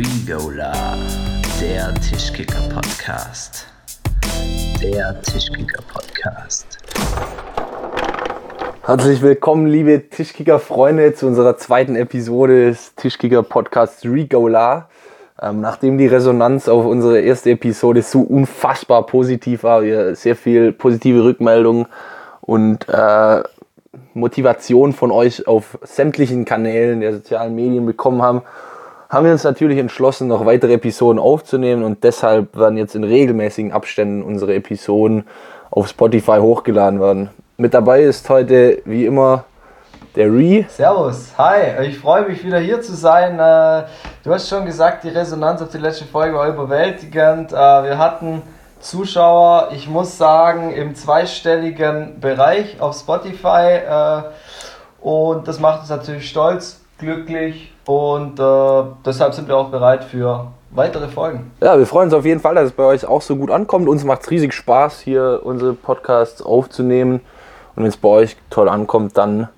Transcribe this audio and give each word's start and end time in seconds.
Regola, 0.00 0.96
der 1.60 1.92
Tischkicker-Podcast. 1.96 3.66
Der 4.82 5.20
Tischkicker-Podcast. 5.20 6.78
Herzlich 8.82 9.20
willkommen, 9.20 9.66
liebe 9.66 10.08
Tischkicker-Freunde, 10.08 11.12
zu 11.12 11.26
unserer 11.26 11.58
zweiten 11.58 11.96
Episode 11.96 12.70
des 12.70 12.94
Tischkicker-Podcasts 12.94 14.06
Regola. 14.06 14.88
Ähm, 15.42 15.60
nachdem 15.60 15.98
die 15.98 16.06
Resonanz 16.06 16.66
auf 16.68 16.86
unsere 16.86 17.20
erste 17.20 17.50
Episode 17.50 18.00
so 18.00 18.22
unfassbar 18.22 19.04
positiv 19.04 19.64
war, 19.64 19.82
wir 19.82 20.16
sehr 20.16 20.34
viel 20.34 20.72
positive 20.72 21.24
Rückmeldungen 21.24 21.84
und 22.40 22.88
äh, 22.88 23.42
Motivation 24.14 24.94
von 24.94 25.10
euch 25.10 25.46
auf 25.46 25.78
sämtlichen 25.82 26.46
Kanälen 26.46 27.02
der 27.02 27.12
sozialen 27.12 27.54
Medien 27.54 27.84
bekommen 27.84 28.22
haben, 28.22 28.40
haben 29.10 29.24
wir 29.24 29.32
uns 29.32 29.42
natürlich 29.42 29.78
entschlossen, 29.78 30.28
noch 30.28 30.46
weitere 30.46 30.74
Episoden 30.74 31.18
aufzunehmen 31.18 31.82
und 31.82 32.04
deshalb 32.04 32.56
werden 32.56 32.78
jetzt 32.78 32.94
in 32.94 33.02
regelmäßigen 33.02 33.72
Abständen 33.72 34.22
unsere 34.22 34.54
Episoden 34.54 35.26
auf 35.68 35.88
Spotify 35.88 36.38
hochgeladen 36.38 37.00
werden. 37.00 37.30
Mit 37.56 37.74
dabei 37.74 38.02
ist 38.02 38.30
heute 38.30 38.80
wie 38.84 39.04
immer 39.04 39.44
der 40.14 40.32
Re. 40.32 40.64
Servus, 40.68 41.32
hi, 41.36 41.86
ich 41.88 41.98
freue 41.98 42.28
mich 42.28 42.44
wieder 42.44 42.60
hier 42.60 42.80
zu 42.82 42.94
sein. 42.94 43.34
Äh, 43.34 43.86
du 44.22 44.32
hast 44.32 44.48
schon 44.48 44.64
gesagt, 44.64 45.02
die 45.02 45.08
Resonanz 45.08 45.60
auf 45.60 45.70
die 45.70 45.78
letzte 45.78 46.04
Folge 46.04 46.36
war 46.36 46.48
überwältigend. 46.48 47.52
Äh, 47.52 47.56
wir 47.56 47.98
hatten 47.98 48.42
Zuschauer, 48.78 49.70
ich 49.72 49.88
muss 49.88 50.18
sagen, 50.18 50.72
im 50.72 50.94
zweistelligen 50.94 52.20
Bereich 52.20 52.80
auf 52.80 52.96
Spotify 52.96 53.80
äh, 53.88 54.22
und 55.00 55.48
das 55.48 55.58
macht 55.58 55.80
uns 55.80 55.90
natürlich 55.90 56.28
stolz, 56.28 56.80
glücklich 56.98 57.69
und 57.86 58.38
äh, 58.38 58.82
deshalb 59.04 59.34
sind 59.34 59.48
wir 59.48 59.56
auch 59.56 59.68
bereit 59.68 60.04
für 60.04 60.48
weitere 60.70 61.08
Folgen. 61.08 61.50
Ja, 61.60 61.78
wir 61.78 61.86
freuen 61.86 62.06
uns 62.06 62.14
auf 62.14 62.24
jeden 62.24 62.40
Fall, 62.40 62.54
dass 62.54 62.66
es 62.66 62.72
bei 62.72 62.84
euch 62.84 63.04
auch 63.04 63.22
so 63.22 63.36
gut 63.36 63.50
ankommt. 63.50 63.88
Uns 63.88 64.04
macht 64.04 64.22
es 64.22 64.30
riesig 64.30 64.54
Spaß, 64.54 65.00
hier 65.00 65.40
unsere 65.42 65.72
Podcasts 65.74 66.42
aufzunehmen. 66.42 67.20
Und 67.74 67.82
wenn 67.84 67.90
es 67.90 67.96
bei 67.96 68.08
euch 68.08 68.36
toll 68.50 68.68
ankommt, 68.68 69.16
dann 69.18 69.48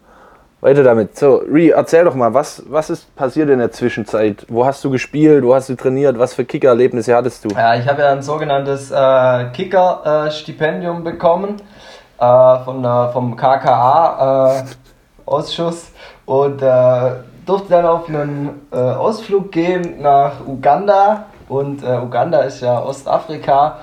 weiter 0.60 0.82
damit. 0.84 1.18
So, 1.18 1.36
Ri, 1.38 1.70
erzähl 1.70 2.04
doch 2.04 2.14
mal, 2.14 2.32
was, 2.34 2.62
was 2.68 2.88
ist 2.88 3.14
passiert 3.16 3.50
in 3.50 3.58
der 3.58 3.72
Zwischenzeit? 3.72 4.46
Wo 4.48 4.64
hast 4.64 4.82
du 4.84 4.90
gespielt? 4.90 5.44
Wo 5.44 5.54
hast 5.54 5.68
du 5.68 5.74
trainiert? 5.74 6.18
Was 6.18 6.34
für 6.34 6.44
Kickererlebnisse 6.44 7.14
hattest 7.14 7.44
du? 7.44 7.48
Ja, 7.50 7.74
ich 7.74 7.86
habe 7.88 8.02
ja 8.02 8.12
ein 8.12 8.22
sogenanntes 8.22 8.90
äh, 8.90 9.44
Kicker-Stipendium 9.52 11.02
bekommen 11.04 11.56
äh, 12.18 12.58
von, 12.64 12.84
äh, 12.84 13.12
vom 13.12 13.36
KKA-Ausschuss 13.36 14.62
und 16.26 16.62
äh, 16.62 17.10
durfte 17.46 17.70
dann 17.70 17.86
auf 17.86 18.08
einen 18.08 18.66
äh, 18.72 18.76
Ausflug 18.76 19.52
gehen 19.52 20.00
nach 20.00 20.46
Uganda 20.46 21.26
und 21.48 21.82
äh, 21.82 21.98
Uganda 21.98 22.42
ist 22.42 22.60
ja 22.60 22.82
Ostafrika 22.82 23.78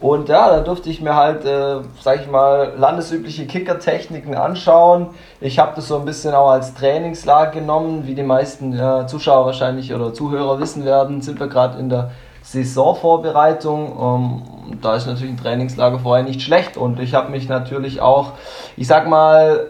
und 0.00 0.30
ja, 0.30 0.48
da 0.48 0.60
durfte 0.60 0.88
ich 0.88 1.02
mir 1.02 1.14
halt, 1.14 1.44
äh, 1.44 1.80
sag 2.00 2.22
ich 2.22 2.30
mal, 2.30 2.72
landesübliche 2.78 3.46
Kickertechniken 3.46 4.34
anschauen. 4.34 5.08
Ich 5.42 5.58
habe 5.58 5.72
das 5.76 5.88
so 5.88 5.98
ein 5.98 6.06
bisschen 6.06 6.32
auch 6.32 6.48
als 6.48 6.72
Trainingslager 6.72 7.50
genommen, 7.50 8.06
wie 8.06 8.14
die 8.14 8.22
meisten 8.22 8.72
äh, 8.72 9.06
Zuschauer 9.06 9.44
wahrscheinlich 9.44 9.92
oder 9.92 10.14
Zuhörer 10.14 10.58
wissen 10.58 10.86
werden, 10.86 11.20
sind 11.20 11.38
wir 11.38 11.48
gerade 11.48 11.78
in 11.78 11.90
der 11.90 12.12
Saisonvorbereitung. 12.42 14.42
Ähm, 14.72 14.78
da 14.80 14.96
ist 14.96 15.06
natürlich 15.06 15.34
ein 15.34 15.36
Trainingslager 15.36 15.98
vorher 15.98 16.24
nicht 16.24 16.40
schlecht 16.40 16.78
und 16.78 16.98
ich 16.98 17.12
habe 17.12 17.30
mich 17.30 17.50
natürlich 17.50 18.00
auch, 18.00 18.32
ich 18.78 18.86
sag 18.86 19.06
mal, 19.06 19.66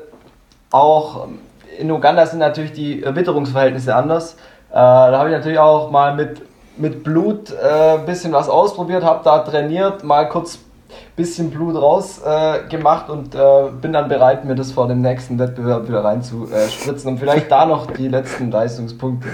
auch 0.70 1.27
in 1.78 1.90
Uganda 1.90 2.26
sind 2.26 2.38
natürlich 2.38 2.72
die 2.72 3.04
Witterungsverhältnisse 3.04 3.94
anders. 3.94 4.34
Äh, 4.70 4.74
da 4.74 5.18
habe 5.18 5.30
ich 5.30 5.36
natürlich 5.36 5.58
auch 5.58 5.90
mal 5.90 6.14
mit, 6.14 6.42
mit 6.77 7.02
Blut 7.02 7.52
ein 7.52 8.00
äh, 8.00 8.06
bisschen 8.06 8.32
was 8.32 8.48
ausprobiert, 8.48 9.04
habe 9.04 9.20
da 9.24 9.40
trainiert, 9.40 10.04
mal 10.04 10.28
kurz 10.28 10.56
ein 10.56 11.17
bisschen 11.17 11.50
Blut 11.50 11.77
rausgemacht 11.77 12.64
äh, 12.64 12.68
gemacht 12.68 13.11
und 13.11 13.34
äh, 13.34 13.39
bin 13.80 13.92
dann 13.92 14.08
bereit, 14.08 14.45
mir 14.45 14.55
das 14.55 14.72
vor 14.72 14.89
dem 14.89 15.00
nächsten 15.02 15.39
Wettbewerb 15.39 15.89
wieder 15.89 16.05
reinzuspritzen 16.05 17.12
und 17.12 17.18
vielleicht 17.18 17.50
da 17.50 17.67
noch 17.67 17.86
die 17.86 18.08
letzten 18.08 18.50
Leistungspunkte 18.50 19.28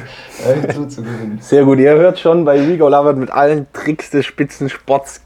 äh, 0.46 0.60
hinzuzugewinnen. 0.60 1.38
Sehr 1.40 1.64
gut, 1.64 1.78
ihr 1.78 1.94
hört 1.94 2.18
schon, 2.18 2.44
bei 2.44 2.60
Rigo 2.60 2.90
wird 2.90 3.16
mit 3.16 3.30
allen 3.30 3.66
Tricks 3.72 4.10
des 4.10 4.26
Spitzensports 4.26 5.22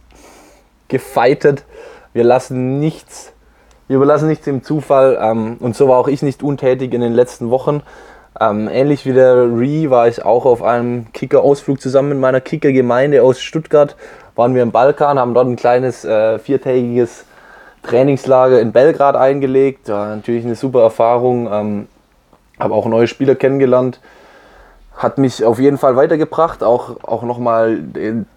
gefeitet. 0.89 1.65
Wir 2.13 2.25
lassen 2.25 2.81
nichts 2.81 3.33
wir 3.91 3.97
überlassen 3.97 4.29
nichts 4.29 4.45
dem 4.45 4.63
Zufall 4.63 5.19
ähm, 5.21 5.57
und 5.59 5.75
so 5.75 5.89
war 5.89 5.99
auch 5.99 6.07
ich 6.07 6.23
nicht 6.23 6.45
untätig 6.45 6.95
in 6.95 7.01
den 7.01 7.13
letzten 7.13 7.51
Wochen. 7.51 7.83
Ähm, 8.39 8.69
ähnlich 8.73 9.05
wie 9.05 9.13
der 9.13 9.35
Re 9.35 9.91
war 9.91 10.07
ich 10.07 10.25
auch 10.25 10.45
auf 10.45 10.63
einem 10.63 11.13
Kicker-Ausflug 11.13 11.81
zusammen 11.81 12.11
mit 12.11 12.19
meiner 12.21 12.41
Kicker-Gemeinde 12.41 13.21
aus 13.21 13.41
Stuttgart. 13.41 13.97
Waren 14.37 14.55
wir 14.55 14.63
im 14.63 14.71
Balkan, 14.71 15.19
haben 15.19 15.35
dort 15.35 15.49
ein 15.49 15.57
kleines 15.57 16.05
äh, 16.05 16.39
viertägiges 16.39 17.25
Trainingslager 17.83 18.61
in 18.61 18.71
Belgrad 18.71 19.17
eingelegt. 19.17 19.89
Ja, 19.89 20.15
natürlich 20.15 20.45
eine 20.45 20.55
super 20.55 20.83
Erfahrung. 20.83 21.49
Ähm, 21.53 21.89
habe 22.61 22.75
auch 22.75 22.87
neue 22.87 23.09
Spieler 23.09 23.35
kennengelernt 23.35 23.99
hat 25.01 25.17
mich 25.17 25.43
auf 25.43 25.59
jeden 25.59 25.79
Fall 25.79 25.97
weitergebracht, 25.97 26.63
auch, 26.63 27.03
auch 27.03 27.23
nochmal 27.23 27.81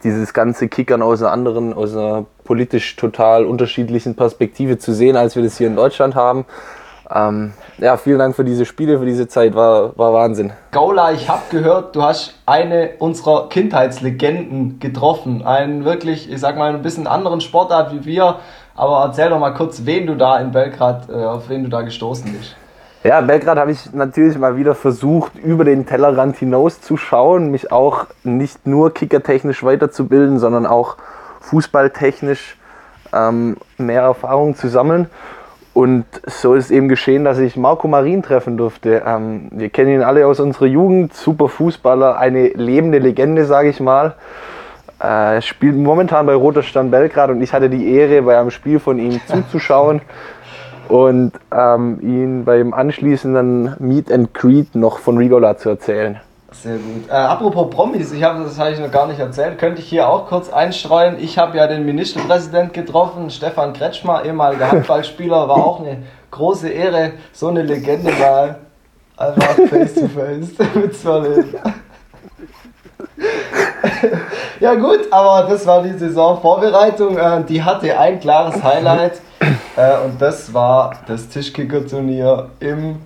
dieses 0.01 0.33
ganze 0.33 0.69
Kickern 0.69 1.01
aus 1.01 1.21
einer 1.21 1.33
anderen, 1.33 1.73
aus 1.73 1.93
einer 1.93 2.25
politisch 2.45 2.95
total 2.95 3.43
unterschiedlichen 3.43 4.15
Perspektive 4.15 4.77
zu 4.77 4.93
sehen, 4.93 5.17
als 5.17 5.35
wir 5.35 5.43
das 5.43 5.57
hier 5.57 5.67
in 5.67 5.75
Deutschland 5.75 6.15
haben. 6.15 6.45
Ähm, 7.13 7.53
ja, 7.79 7.97
vielen 7.97 8.17
Dank 8.17 8.37
für 8.37 8.45
diese 8.45 8.63
Spiele, 8.65 8.97
für 8.97 9.05
diese 9.05 9.27
Zeit, 9.27 9.55
war, 9.55 9.97
war 9.97 10.13
Wahnsinn. 10.13 10.53
Gaula, 10.71 11.11
ich 11.11 11.27
habe 11.27 11.41
gehört, 11.51 11.97
du 11.97 12.01
hast 12.01 12.35
eine 12.45 12.91
unserer 12.99 13.49
Kindheitslegenden 13.49 14.79
getroffen. 14.79 15.45
Einen 15.45 15.83
wirklich, 15.83 16.31
ich 16.31 16.39
sag 16.39 16.57
mal, 16.57 16.73
ein 16.73 16.81
bisschen 16.81 17.07
anderen 17.07 17.41
Sportart 17.41 17.93
wie 17.93 18.05
wir. 18.05 18.37
Aber 18.75 19.03
erzähl 19.03 19.29
doch 19.29 19.39
mal 19.39 19.53
kurz, 19.53 19.81
wen 19.83 20.07
du 20.07 20.15
da 20.15 20.39
in 20.39 20.51
Belgrad, 20.51 21.09
äh, 21.09 21.25
auf 21.25 21.49
wen 21.49 21.65
du 21.65 21.69
da 21.69 21.81
gestoßen 21.81 22.31
bist. 22.31 22.55
Ja, 23.03 23.19
Belgrad 23.19 23.57
habe 23.57 23.71
ich 23.71 23.91
natürlich 23.91 24.37
mal 24.37 24.55
wieder 24.55 24.75
versucht, 24.75 25.37
über 25.37 25.65
den 25.65 25.85
Tellerrand 25.85 26.37
hinaus 26.37 26.79
zu 26.79 26.95
schauen, 26.95 27.51
mich 27.51 27.69
auch 27.69 28.05
nicht 28.23 28.65
nur 28.65 28.93
kickertechnisch 28.93 29.61
weiterzubilden, 29.61 30.39
sondern 30.39 30.65
auch 30.65 30.95
fußballtechnisch 31.41 32.55
ähm, 33.11 33.57
mehr 33.77 34.03
Erfahrung 34.03 34.55
zu 34.55 34.69
sammeln. 34.69 35.07
Und 35.73 36.05
so 36.27 36.53
ist 36.53 36.71
eben 36.71 36.87
geschehen, 36.87 37.25
dass 37.25 37.39
ich 37.39 37.57
Marco 37.57 37.89
Marin 37.89 38.23
treffen 38.23 38.55
durfte. 38.55 39.03
Ähm, 39.05 39.49
wir 39.51 39.69
kennen 39.69 39.95
ihn 39.95 40.01
alle 40.01 40.25
aus 40.25 40.39
unserer 40.39 40.67
Jugend, 40.67 41.13
super 41.13 41.49
Fußballer, 41.49 42.17
eine 42.17 42.49
lebende 42.49 42.99
Legende, 42.99 43.43
sage 43.43 43.67
ich 43.67 43.81
mal. 43.81 44.15
Er 44.99 45.35
äh, 45.35 45.41
spielt 45.41 45.75
momentan 45.75 46.25
bei 46.25 46.35
Roter 46.35 46.63
Stern 46.63 46.89
Belgrad 46.89 47.31
und 47.31 47.41
ich 47.41 47.51
hatte 47.51 47.69
die 47.69 47.93
Ehre, 47.93 48.21
bei 48.21 48.39
einem 48.39 48.51
Spiel 48.51 48.79
von 48.79 48.97
ihm 48.97 49.19
zuzuschauen 49.27 49.99
und 50.93 51.31
ähm, 51.51 51.97
ihn 52.03 52.45
beim 52.45 52.71
anschließenden 52.71 53.77
Meet 53.79 54.11
and 54.11 54.31
Greet 54.31 54.75
noch 54.75 54.99
von 54.99 55.17
Rigola 55.17 55.57
zu 55.57 55.69
erzählen. 55.69 56.19
Sehr 56.51 56.75
gut. 56.75 57.09
Äh, 57.09 57.13
apropos 57.13 57.71
Promis, 57.71 58.13
ich 58.13 58.21
habe 58.21 58.43
das 58.43 58.59
habe 58.59 58.73
ich 58.73 58.79
noch 58.79 58.91
gar 58.91 59.07
nicht 59.07 59.19
erzählt, 59.19 59.57
könnte 59.57 59.81
ich 59.81 59.87
hier 59.87 60.07
auch 60.07 60.27
kurz 60.27 60.53
einstreuen. 60.53 61.15
Ich 61.19 61.39
habe 61.39 61.57
ja 61.57 61.65
den 61.65 61.83
Ministerpräsident 61.83 62.75
getroffen, 62.75 63.31
Stefan 63.31 63.73
Kretschmer, 63.73 64.23
ehemaliger 64.23 64.69
Handballspieler, 64.69 65.49
war 65.49 65.65
auch 65.65 65.79
eine 65.79 66.03
große 66.29 66.69
Ehre, 66.69 67.13
so 67.31 67.47
eine 67.47 67.63
Legende 67.63 68.11
mal 68.11 68.57
einfach 69.17 69.55
face 69.67 69.95
to 69.95 70.07
face 70.07 70.49
mitzuerleben. 70.75 71.55
ja 74.59 74.75
gut, 74.75 75.07
aber 75.09 75.49
das 75.49 75.65
war 75.65 75.81
die 75.81 75.97
Saisonvorbereitung. 75.97 77.17
Äh, 77.17 77.43
die 77.45 77.63
hatte 77.63 77.97
ein 77.97 78.19
klares 78.19 78.61
Highlight. 78.61 79.13
Äh, 79.75 79.97
und 80.05 80.21
das 80.21 80.53
war 80.53 80.93
das 81.07 81.29
Tischkicker-Turnier 81.29 82.49
im 82.59 82.97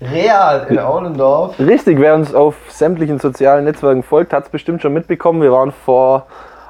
Real 0.00 0.66
in 0.68 0.78
Aulendorf. 0.78 1.58
Richtig, 1.58 1.98
wer 1.98 2.14
uns 2.14 2.34
auf 2.34 2.56
sämtlichen 2.68 3.18
sozialen 3.18 3.64
Netzwerken 3.64 4.02
folgt, 4.02 4.32
hat 4.32 4.44
es 4.44 4.50
bestimmt 4.50 4.82
schon 4.82 4.92
mitbekommen. 4.92 5.40
Wir 5.42 5.52
waren 5.52 5.72
vor 5.72 6.26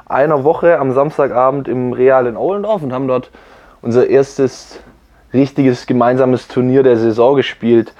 einer 0.07 0.45
Woche 0.45 0.79
am 0.79 0.93
Samstagabend 0.93 1.69
im 1.69 1.93
Real 1.93 2.27
in 2.27 2.37
Aulendorf 2.37 2.83
und 2.83 2.93
haben 2.93 3.09
dort 3.09 3.31
unser 3.83 4.07
erstes 4.07 4.81
richtiges 5.33 5.87
gemeinsames 5.87 6.49
Turnier 6.49 6.83
der 6.83 6.97
Saison 6.97 7.37
gespielt. 7.37 7.93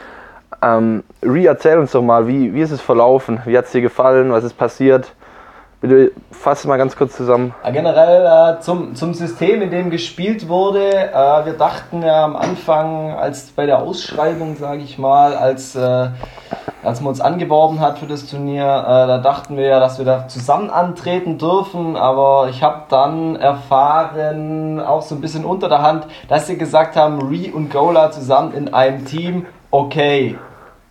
Ähm, 0.63 1.03
Ri, 1.23 1.47
erzähl 1.47 1.79
uns 1.79 1.93
doch 1.93 2.03
mal, 2.03 2.29
wie, 2.29 2.55
wie 2.55 2.61
ist 2.61 2.71
es 2.71 2.81
verlaufen? 2.81 3.41
Wie 3.45 3.59
hat 3.59 3.67
es 3.67 3.73
dir 3.73 3.81
gefallen? 3.81 4.31
Was 4.31 4.45
ist 4.45 4.57
passiert? 4.57 5.13
Bitte 5.85 6.13
fass 6.31 6.65
mal 6.65 6.79
ganz 6.79 6.97
kurz 6.97 7.15
zusammen. 7.15 7.55
Ja, 7.63 7.71
generell 7.71 8.57
äh, 8.57 8.61
zum, 8.61 8.95
zum 8.95 9.13
System, 9.13 9.61
in 9.61 9.71
dem 9.71 9.91
gespielt 9.91 10.49
wurde. 10.49 10.91
Äh, 10.91 11.45
wir 11.45 11.53
dachten 11.59 12.03
ja 12.03 12.25
am 12.25 12.37
Anfang, 12.37 13.13
als 13.13 13.51
bei 13.51 13.67
der 13.67 13.81
Ausschreibung, 13.83 14.57
sage 14.57 14.81
ich 14.81 14.97
mal, 14.97 15.35
als, 15.35 15.77
äh, 15.77 16.09
als 16.83 17.03
man 17.03 17.09
uns 17.09 17.21
angeworben 17.21 17.81
hat 17.81 17.99
für 17.99 18.07
das 18.07 18.25
Turnier, 18.25 18.63
äh, 18.65 19.07
da 19.07 19.19
dachten 19.19 19.59
wir 19.59 19.67
ja, 19.67 19.79
dass 19.79 19.99
wir 19.99 20.07
da 20.07 20.27
zusammen 20.27 20.71
antreten 20.71 21.37
dürfen. 21.37 21.99
Aber 21.99 22.47
ich 22.49 22.63
habe 22.63 22.85
dann 22.89 23.37
erfahren, 23.37 24.81
auch 24.81 25.03
so 25.03 25.15
ein 25.15 25.21
bisschen 25.21 25.45
unter 25.45 25.69
der 25.69 25.83
Hand, 25.83 26.07
dass 26.29 26.47
sie 26.47 26.57
gesagt 26.57 26.97
haben, 26.97 27.21
Re 27.29 27.53
und 27.55 27.71
Gola 27.71 28.11
zusammen 28.11 28.55
in 28.55 28.73
einem 28.73 29.05
Team, 29.05 29.45
okay. 29.71 30.39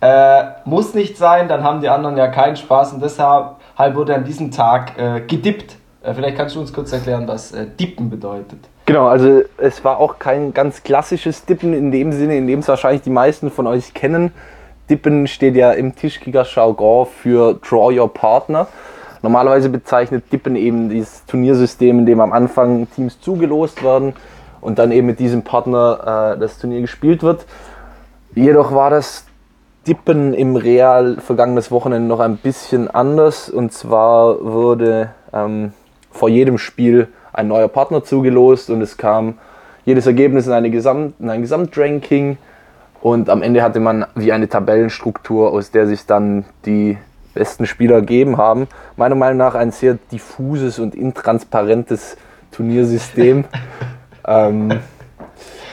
Äh, 0.00 0.44
muss 0.64 0.94
nicht 0.94 1.16
sein, 1.16 1.48
dann 1.48 1.64
haben 1.64 1.80
die 1.80 1.88
anderen 1.88 2.16
ja 2.16 2.28
keinen 2.28 2.54
Spaß 2.54 2.92
und 2.92 3.02
deshalb 3.02 3.53
halt 3.76 3.94
wurde 3.96 4.14
an 4.14 4.24
diesem 4.24 4.50
Tag 4.50 4.98
äh, 4.98 5.20
gedippt. 5.20 5.76
Äh, 6.02 6.14
vielleicht 6.14 6.36
kannst 6.36 6.54
du 6.54 6.60
uns 6.60 6.72
kurz 6.72 6.92
erklären, 6.92 7.26
was 7.26 7.52
äh, 7.52 7.66
Dippen 7.66 8.10
bedeutet. 8.10 8.58
Genau, 8.86 9.06
also 9.06 9.42
es 9.56 9.82
war 9.84 9.98
auch 9.98 10.18
kein 10.18 10.52
ganz 10.52 10.82
klassisches 10.82 11.46
Dippen 11.46 11.72
in 11.72 11.90
dem 11.90 12.12
Sinne, 12.12 12.36
in 12.36 12.46
dem 12.46 12.58
es 12.58 12.68
wahrscheinlich 12.68 13.02
die 13.02 13.10
meisten 13.10 13.50
von 13.50 13.66
euch 13.66 13.94
kennen. 13.94 14.32
Dippen 14.90 15.26
steht 15.26 15.56
ja 15.56 15.72
im 15.72 15.96
Tischkicker-Jargon 15.96 17.06
für 17.06 17.54
Draw 17.54 17.98
Your 17.98 18.12
Partner. 18.12 18.66
Normalerweise 19.22 19.70
bezeichnet 19.70 20.30
Dippen 20.30 20.54
eben 20.54 20.90
dieses 20.90 21.24
Turniersystem, 21.24 22.00
in 22.00 22.06
dem 22.06 22.20
am 22.20 22.32
Anfang 22.32 22.86
Teams 22.90 23.18
zugelost 23.20 23.82
werden 23.82 24.12
und 24.60 24.78
dann 24.78 24.92
eben 24.92 25.06
mit 25.06 25.18
diesem 25.18 25.42
Partner 25.42 26.34
äh, 26.34 26.38
das 26.38 26.58
Turnier 26.58 26.82
gespielt 26.82 27.22
wird. 27.22 27.46
Jedoch 28.34 28.74
war 28.74 28.90
das 28.90 29.24
Dippen 29.86 30.34
im 30.34 30.56
Real 30.56 31.16
vergangenes 31.16 31.70
Wochenende 31.70 32.08
noch 32.08 32.20
ein 32.20 32.36
bisschen 32.36 32.88
anders. 32.90 33.48
Und 33.48 33.72
zwar 33.72 34.42
wurde 34.44 35.10
ähm, 35.32 35.72
vor 36.10 36.28
jedem 36.28 36.58
Spiel 36.58 37.08
ein 37.32 37.48
neuer 37.48 37.68
Partner 37.68 38.04
zugelost 38.04 38.70
und 38.70 38.80
es 38.80 38.96
kam 38.96 39.34
jedes 39.84 40.06
Ergebnis 40.06 40.46
in, 40.46 40.52
eine 40.52 40.70
Gesamt, 40.70 41.14
in 41.20 41.28
ein 41.30 41.42
Gesamtranking. 41.42 42.38
Und 43.02 43.28
am 43.28 43.42
Ende 43.42 43.62
hatte 43.62 43.80
man 43.80 44.06
wie 44.14 44.32
eine 44.32 44.48
Tabellenstruktur, 44.48 45.52
aus 45.52 45.70
der 45.70 45.86
sich 45.86 46.06
dann 46.06 46.46
die 46.64 46.96
besten 47.34 47.66
Spieler 47.66 48.00
gegeben 48.00 48.38
haben. 48.38 48.68
Meiner 48.96 49.16
Meinung 49.16 49.38
nach 49.38 49.54
ein 49.54 49.72
sehr 49.72 49.98
diffuses 50.10 50.78
und 50.78 50.94
intransparentes 50.94 52.16
Turniersystem. 52.52 53.44
ähm, 54.26 54.80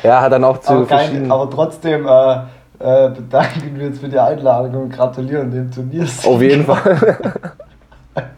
ja, 0.04 0.22
hat 0.22 0.32
dann 0.32 0.44
auch 0.44 0.58
zu 0.60 0.74
aber, 0.74 0.86
kein, 0.88 1.32
aber 1.32 1.50
trotzdem 1.50 2.08
äh, 2.08 2.38
äh, 2.82 3.10
bedanken 3.10 3.80
wir 3.80 3.88
uns 3.88 4.00
für 4.00 4.10
die 4.10 4.20
Einladung 4.20 4.84
und 4.84 4.90
gratulieren 4.90 5.52
dem 5.52 5.72
Turnier. 5.72 6.08
Auf 6.26 6.42
jeden 6.42 6.66
Fall. 6.66 7.18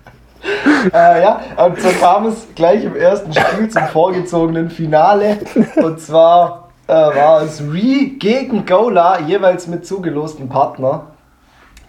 äh, 0.94 1.22
ja, 1.22 1.40
und 1.66 1.80
so 1.80 1.90
kam 2.00 2.28
es 2.28 2.48
gleich 2.56 2.84
im 2.84 2.96
ersten 2.96 3.34
Spiel 3.34 3.70
zum 3.70 3.84
vorgezogenen 3.84 4.70
Finale. 4.70 5.38
Und 5.76 6.00
zwar 6.00 6.70
äh, 6.88 6.94
war 6.94 7.44
es 7.44 7.62
Re 7.62 8.12
gegen 8.20 8.66
Gola, 8.66 9.20
jeweils 9.22 9.68
mit 9.68 9.86
zugelosten 9.86 10.50
Partner. 10.50 11.08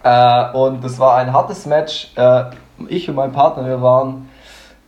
Äh, 0.03 0.51
und 0.57 0.83
das 0.83 0.99
war 0.99 1.17
ein 1.17 1.33
hartes 1.33 1.65
Match. 1.65 2.13
Äh, 2.15 2.43
ich 2.87 3.09
und 3.09 3.15
mein 3.15 3.31
Partner, 3.31 3.65
wir 3.65 3.81
waren 3.81 4.29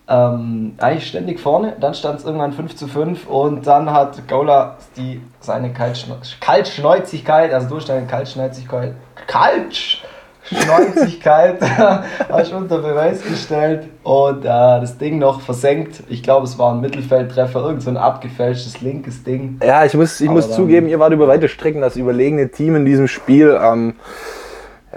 ähm, 0.10 0.74
eigentlich 0.78 1.08
ständig 1.08 1.40
vorne. 1.40 1.78
Dann 1.80 1.94
stand 1.94 2.20
es 2.20 2.26
irgendwann 2.26 2.52
5 2.54 2.76
zu 2.76 2.88
5 2.88 3.28
und 3.28 3.68
dann 3.68 3.92
hat 3.92 4.28
Gola 4.28 4.78
die, 4.96 5.22
seine 5.40 5.72
Kaltschneuzigkeit, 5.74 7.54
also 7.54 7.70
durch 7.70 7.86
deine 7.86 8.08
Kaltschneuzigkeit, 8.08 8.96
Kaltschneuzigkeit 9.28 11.62
hast 12.30 12.54
unter 12.54 12.80
Beweis 12.80 13.22
gestellt 13.22 13.90
und 14.04 14.46
äh, 14.46 14.48
das 14.48 14.98
Ding 14.98 15.20
noch 15.20 15.42
versenkt. 15.42 16.04
Ich 16.08 16.24
glaube, 16.24 16.46
es 16.46 16.58
war 16.58 16.74
ein 16.74 16.80
Mittelfeldtreffer, 16.80 17.60
irgend 17.60 17.84
so 17.84 17.90
ein 17.90 17.98
abgefälschtes 17.98 18.80
linkes 18.80 19.26
Ding. 19.26 19.60
Ja, 19.62 19.84
ich 19.84 19.94
muss, 19.94 20.22
ich 20.22 20.30
muss 20.30 20.54
zugeben, 20.54 20.88
ihr 20.88 21.00
wart 21.00 21.12
über 21.12 21.28
weite 21.28 21.50
Strecken 21.50 21.82
das 21.82 21.98
überlegene 21.98 22.50
Team 22.50 22.78
in 22.78 22.86
diesem 22.86 23.10
Spiel. 23.10 23.60
Ähm, 23.62 23.96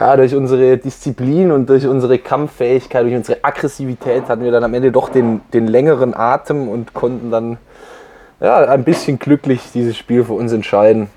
ja, 0.01 0.17
durch 0.17 0.35
unsere 0.35 0.79
Disziplin 0.79 1.53
und 1.53 1.69
durch 1.69 1.87
unsere 1.87 2.19
Kampffähigkeit, 2.19 3.05
durch 3.05 3.15
unsere 3.15 3.45
Aggressivität 3.45 4.31
hatten 4.31 4.43
wir 4.43 4.51
dann 4.51 4.65
am 4.65 4.73
Ende 4.73 4.91
doch 4.91 5.11
den, 5.11 5.43
den 5.53 5.67
längeren 5.67 6.15
Atem 6.15 6.69
und 6.69 6.95
konnten 6.95 7.31
dann 7.31 7.59
ja, 8.41 8.65
ein 8.65 8.83
bisschen 8.83 9.19
glücklich 9.19 9.61
dieses 9.75 9.99
Spiel 9.99 10.25
für 10.25 10.33
uns 10.33 10.53
entscheiden. 10.53 11.09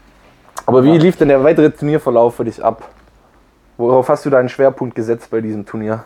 Aber 0.66 0.84
wie 0.84 0.98
lief 0.98 1.16
denn 1.16 1.30
der 1.30 1.42
weitere 1.46 1.72
Turnierverlauf 1.72 2.36
für 2.36 2.44
dich 2.44 2.62
ab? 2.62 2.90
Worauf 3.78 4.10
hast 4.10 4.26
du 4.26 4.30
deinen 4.30 4.50
Schwerpunkt 4.50 4.96
gesetzt 4.96 5.30
bei 5.32 5.40
diesem 5.40 5.66
Turnier? 5.66 6.04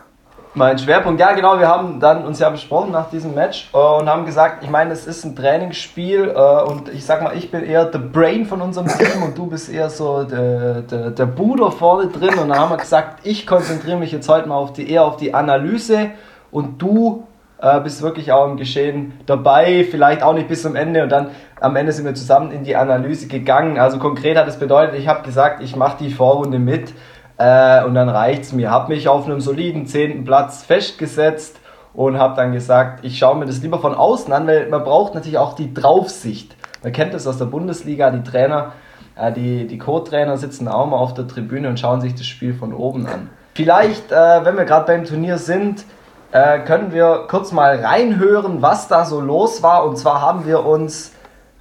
Mein 0.58 0.76
Schwerpunkt, 0.76 1.20
ja 1.20 1.34
genau, 1.34 1.60
wir 1.60 1.68
haben 1.68 2.00
dann 2.00 2.24
uns 2.26 2.40
ja 2.40 2.50
besprochen 2.50 2.90
nach 2.90 3.10
diesem 3.10 3.32
Match 3.32 3.70
äh, 3.72 3.76
und 3.76 4.08
haben 4.08 4.26
gesagt, 4.26 4.64
ich 4.64 4.68
meine, 4.68 4.92
es 4.92 5.06
ist 5.06 5.24
ein 5.24 5.36
Trainingsspiel 5.36 6.34
äh, 6.34 6.62
und 6.64 6.88
ich 6.88 7.06
sag 7.06 7.22
mal, 7.22 7.36
ich 7.36 7.52
bin 7.52 7.62
eher 7.62 7.88
the 7.92 7.98
Brain 7.98 8.44
von 8.44 8.60
unserem 8.60 8.88
Team 8.88 9.22
und 9.22 9.38
du 9.38 9.46
bist 9.46 9.72
eher 9.72 9.88
so 9.88 10.24
der, 10.24 10.82
der, 10.82 11.10
der 11.10 11.26
Bruder 11.26 11.70
vorne 11.70 12.08
drin. 12.08 12.30
Und 12.30 12.48
dann 12.48 12.58
haben 12.58 12.70
wir 12.72 12.76
gesagt, 12.76 13.20
ich 13.22 13.46
konzentriere 13.46 13.98
mich 13.98 14.10
jetzt 14.10 14.28
heute 14.28 14.48
mal 14.48 14.56
auf 14.56 14.72
die, 14.72 14.90
eher 14.90 15.04
auf 15.04 15.16
die 15.16 15.32
Analyse 15.32 16.10
und 16.50 16.82
du 16.82 17.28
äh, 17.60 17.78
bist 17.78 18.02
wirklich 18.02 18.32
auch 18.32 18.50
im 18.50 18.56
Geschehen 18.56 19.12
dabei, 19.26 19.86
vielleicht 19.88 20.24
auch 20.24 20.34
nicht 20.34 20.48
bis 20.48 20.62
zum 20.62 20.74
Ende. 20.74 21.04
Und 21.04 21.10
dann 21.10 21.28
am 21.60 21.76
Ende 21.76 21.92
sind 21.92 22.04
wir 22.04 22.14
zusammen 22.14 22.50
in 22.50 22.64
die 22.64 22.74
Analyse 22.74 23.28
gegangen. 23.28 23.78
Also 23.78 24.00
konkret 24.00 24.36
hat 24.36 24.48
es 24.48 24.56
bedeutet, 24.56 24.96
ich 24.98 25.06
habe 25.06 25.22
gesagt, 25.22 25.62
ich 25.62 25.76
mache 25.76 25.98
die 26.00 26.10
Vorrunde 26.10 26.58
mit 26.58 26.94
äh, 27.38 27.84
und 27.84 27.94
dann 27.94 28.08
reicht 28.08 28.42
es 28.42 28.52
mir. 28.52 28.70
Habe 28.70 28.92
mich 28.92 29.08
auf 29.08 29.26
einem 29.26 29.40
soliden 29.40 29.86
zehnten 29.86 30.24
Platz 30.24 30.64
festgesetzt 30.64 31.58
und 31.94 32.18
habe 32.18 32.36
dann 32.36 32.52
gesagt, 32.52 33.04
ich 33.04 33.18
schaue 33.18 33.36
mir 33.36 33.46
das 33.46 33.62
lieber 33.62 33.78
von 33.78 33.94
außen 33.94 34.32
an, 34.32 34.46
weil 34.46 34.68
man 34.68 34.84
braucht 34.84 35.14
natürlich 35.14 35.38
auch 35.38 35.54
die 35.54 35.72
Draufsicht. 35.72 36.56
Man 36.82 36.92
kennt 36.92 37.14
das 37.14 37.26
aus 37.26 37.38
der 37.38 37.46
Bundesliga, 37.46 38.10
die 38.10 38.28
Trainer, 38.28 38.72
äh, 39.16 39.32
die, 39.32 39.66
die 39.66 39.78
Co-Trainer 39.78 40.36
sitzen 40.36 40.68
auch 40.68 40.86
mal 40.86 40.96
auf 40.96 41.14
der 41.14 41.26
Tribüne 41.26 41.68
und 41.68 41.80
schauen 41.80 42.00
sich 42.00 42.14
das 42.14 42.26
Spiel 42.26 42.54
von 42.54 42.72
oben 42.72 43.06
an. 43.06 43.30
Vielleicht, 43.54 44.12
äh, 44.12 44.44
wenn 44.44 44.56
wir 44.56 44.64
gerade 44.64 44.86
beim 44.86 45.04
Turnier 45.04 45.38
sind, 45.38 45.84
äh, 46.30 46.60
können 46.60 46.92
wir 46.92 47.26
kurz 47.28 47.52
mal 47.52 47.80
reinhören, 47.80 48.62
was 48.62 48.86
da 48.88 49.04
so 49.04 49.20
los 49.20 49.62
war. 49.62 49.84
Und 49.84 49.96
zwar 49.96 50.20
haben 50.20 50.46
wir 50.46 50.64
uns 50.64 51.12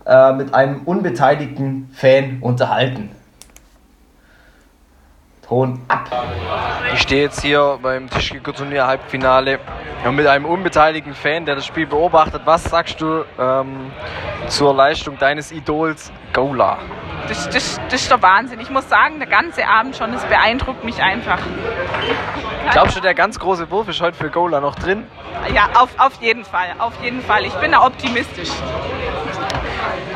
äh, 0.06 0.34
mit 0.34 0.54
einem 0.54 0.82
unbeteiligten 0.84 1.90
Fan 1.94 2.38
unterhalten. 2.42 3.10
Ton 5.48 5.82
ab. 5.88 6.10
Ich 6.94 7.02
stehe 7.02 7.24
jetzt 7.24 7.42
hier 7.42 7.80
beim 7.82 8.10
Tischkicker-Turnier 8.10 8.86
Halbfinale 8.86 9.60
mit 10.12 10.28
einem 10.28 10.46
unbeteiligten 10.46 11.14
Fan, 11.14 11.46
der 11.46 11.56
das 11.56 11.66
Spiel 11.66 11.86
beobachtet. 11.86 12.42
Was 12.46 12.66
sagst 12.66 13.00
du 13.00 13.24
ähm, 13.40 13.92
zur 14.48 14.74
Leistung 14.74 15.18
deines 15.18 15.52
Idols 15.52 16.12
Gola? 16.34 16.78
Das, 17.28 17.50
das, 17.50 17.80
das 17.90 18.02
ist 18.02 18.12
der 18.12 18.22
Wahnsinn. 18.22 18.60
Ich 18.60 18.70
muss 18.70 18.88
sagen, 18.90 19.20
der 19.20 19.28
ganze 19.28 19.68
Abend 19.68 19.96
schon, 19.96 20.12
das 20.12 20.26
beeindruckt 20.26 20.84
mich 20.84 21.02
einfach. 21.02 21.40
Glaubst 22.72 22.98
du, 22.98 23.02
der 23.02 23.14
ganz 23.14 23.40
große 23.40 23.70
Wurf 23.72 23.88
ist 23.88 24.02
heute 24.02 24.18
für 24.18 24.30
Gola 24.30 24.60
noch 24.60 24.76
drin? 24.76 25.06
Ja, 25.54 25.70
auf, 25.76 25.90
auf 25.98 26.22
jeden 26.22 26.44
Fall. 26.44 26.76
Auf 26.80 26.94
jeden 27.02 27.22
Fall. 27.22 27.46
Ich 27.46 27.54
bin 27.54 27.72
da 27.72 27.86
optimistisch. 27.86 28.50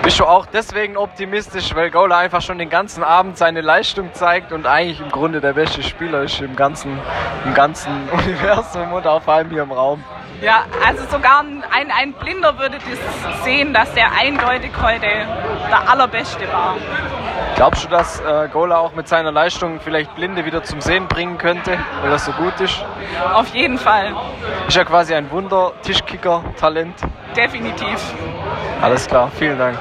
Bist 0.04 0.20
du 0.20 0.26
auch 0.26 0.48
deswegen 0.48 0.98
optimistisch, 0.98 1.76
weil 1.76 1.92
Gola 1.92 2.18
einfach 2.18 2.42
schon 2.42 2.58
den 2.58 2.72
ganzen 2.72 3.04
Abend 3.04 3.38
seine 3.38 3.62
Leistung 3.62 4.12
zeigt 4.14 4.52
und 4.52 4.66
eigentlich 4.66 5.00
im 5.00 5.10
Grunde 5.10 5.42
der 5.42 5.54
beste 5.54 5.84
Spieler 5.84 6.24
ist 6.24 6.42
im 6.42 6.56
ganzen, 6.56 7.00
im 7.46 7.54
ganzen 7.54 8.10
Universum 8.12 8.94
und 8.94 9.06
auch 9.06 9.22
vor 9.22 9.36
allem 9.36 9.52
hier 9.52 9.62
im 9.62 9.72
Raum? 9.72 10.04
Ja, 10.42 10.66
also 10.84 11.04
sogar 11.06 11.42
ein, 11.42 11.92
ein 11.92 12.14
Blinder 12.14 12.58
würde 12.58 12.78
das 12.80 13.44
sehen, 13.44 13.76
dass 13.76 13.94
der 13.94 14.12
eindeutig 14.12 14.72
heute 14.82 15.06
der 15.06 15.88
Allerbeste 15.88 16.52
war. 16.52 16.78
Glaubst 17.56 17.84
du, 17.84 17.88
dass 17.90 18.20
äh, 18.22 18.50
Gola 18.52 18.80
auch 18.80 18.96
mit 18.96 19.08
seiner 19.08 19.32
Leistung 19.32 19.80
vielleicht 19.82 20.16
Blinde 20.16 20.46
wieder 20.46 20.64
zum 20.64 20.82
Sehen 20.82 21.08
bringen 21.08 21.38
könnte, 21.38 21.78
weil 22.02 22.10
das 22.10 22.26
so 22.26 22.32
gut 22.32 22.60
ist? 22.60 22.84
Auf 23.34 23.54
jeden 23.54 23.78
Fall. 23.78 24.16
Ist 24.68 24.76
ja 24.78 24.84
quasi 24.84 25.14
ein 25.14 25.30
Wunder-Tischkicker-Talent. 25.30 26.96
Definitiv. 27.36 28.14
Alles 28.82 29.08
klar, 29.08 29.32
vielen 29.38 29.58
Dank. 29.58 29.80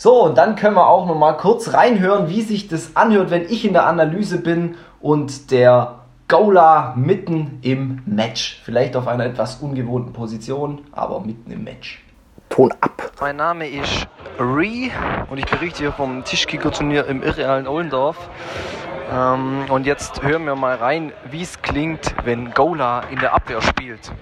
So, 0.00 0.24
und 0.24 0.38
dann 0.38 0.56
können 0.56 0.76
wir 0.76 0.86
auch 0.86 1.06
noch 1.06 1.14
mal 1.14 1.34
kurz 1.34 1.74
reinhören, 1.74 2.28
wie 2.28 2.40
sich 2.40 2.68
das 2.68 2.96
anhört, 2.96 3.30
wenn 3.30 3.42
ich 3.42 3.64
in 3.64 3.74
der 3.74 3.86
Analyse 3.86 4.40
bin 4.40 4.76
und 5.00 5.50
der 5.50 6.00
Gola 6.26 6.94
mitten 6.96 7.58
im 7.62 8.02
Match. 8.06 8.60
Vielleicht 8.64 8.96
auf 8.96 9.08
einer 9.08 9.26
etwas 9.26 9.56
ungewohnten 9.56 10.12
Position, 10.12 10.82
aber 10.92 11.20
mitten 11.20 11.50
im 11.50 11.64
Match. 11.64 12.02
Ton 12.48 12.72
ab. 12.80 13.12
Mein 13.20 13.36
Name 13.36 13.68
ist 13.68 14.08
Ree 14.38 14.90
und 15.28 15.38
ich 15.38 15.46
berichte 15.46 15.80
hier 15.80 15.92
vom 15.92 16.24
Tischkicker-Turnier 16.24 17.06
im 17.06 17.22
irrealen 17.22 17.66
Ollendorf. 17.66 18.16
Ähm, 19.12 19.66
und 19.68 19.86
jetzt 19.86 20.22
hören 20.22 20.46
wir 20.46 20.56
mal 20.56 20.76
rein, 20.76 21.12
wie 21.30 21.42
es 21.42 21.60
klingt, 21.62 22.14
wenn 22.24 22.52
Gola 22.52 23.02
in 23.10 23.18
der 23.18 23.34
Abwehr 23.34 23.60
spielt. 23.60 24.12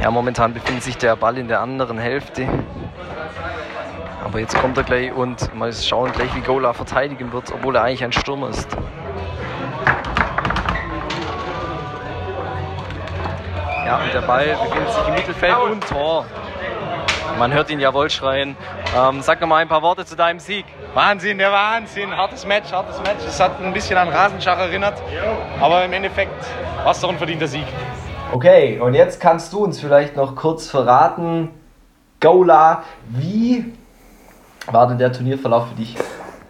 Ja, 0.00 0.10
momentan 0.10 0.52
befindet 0.52 0.82
sich 0.82 0.96
der 0.96 1.14
Ball 1.16 1.38
in 1.38 1.48
der 1.48 1.60
anderen 1.60 1.98
Hälfte. 1.98 2.48
Aber 4.24 4.40
jetzt 4.40 4.58
kommt 4.58 4.76
er 4.76 4.82
gleich 4.82 5.12
und 5.12 5.54
mal 5.54 5.72
schauen 5.72 6.10
gleich, 6.12 6.34
wie 6.34 6.40
Gola 6.40 6.72
verteidigen 6.72 7.32
wird, 7.32 7.52
obwohl 7.52 7.76
er 7.76 7.82
eigentlich 7.82 8.02
ein 8.02 8.12
Stürmer 8.12 8.48
ist. 8.48 8.68
Ja, 13.84 13.98
und 13.98 14.14
der 14.14 14.22
Ball 14.22 14.56
befindet 14.64 14.92
sich 14.92 15.08
im 15.08 15.14
Mittelfeld 15.14 15.56
und 15.70 15.86
Tor. 15.86 16.24
Man 17.38 17.52
hört 17.52 17.70
ihn 17.70 17.80
jawohl 17.80 18.10
schreien. 18.10 18.56
Ähm, 18.96 19.22
sag 19.22 19.40
noch 19.40 19.48
mal 19.48 19.56
ein 19.56 19.68
paar 19.68 19.82
Worte 19.82 20.04
zu 20.04 20.16
deinem 20.16 20.38
Sieg. 20.38 20.64
Wahnsinn, 20.94 21.38
der 21.38 21.52
Wahnsinn. 21.52 22.16
Hartes 22.16 22.46
Match, 22.46 22.72
hartes 22.72 23.00
Match. 23.00 23.24
Es 23.26 23.40
hat 23.40 23.60
ein 23.60 23.72
bisschen 23.72 23.96
an 23.96 24.08
Rasenschach 24.08 24.58
erinnert. 24.58 25.00
Aber 25.60 25.84
im 25.84 25.92
Endeffekt 25.92 26.44
war 26.84 26.92
es 26.92 27.00
doch 27.00 27.08
ein 27.08 27.18
verdienter 27.18 27.48
Sieg. 27.48 27.66
Okay, 28.32 28.80
und 28.80 28.94
jetzt 28.94 29.20
kannst 29.20 29.52
du 29.52 29.62
uns 29.62 29.78
vielleicht 29.78 30.16
noch 30.16 30.36
kurz 30.36 30.66
verraten, 30.66 31.50
Gola, 32.18 32.82
wie 33.10 33.66
war 34.70 34.88
denn 34.88 34.96
der 34.96 35.12
Turnierverlauf 35.12 35.68
für 35.68 35.74
dich? 35.74 35.96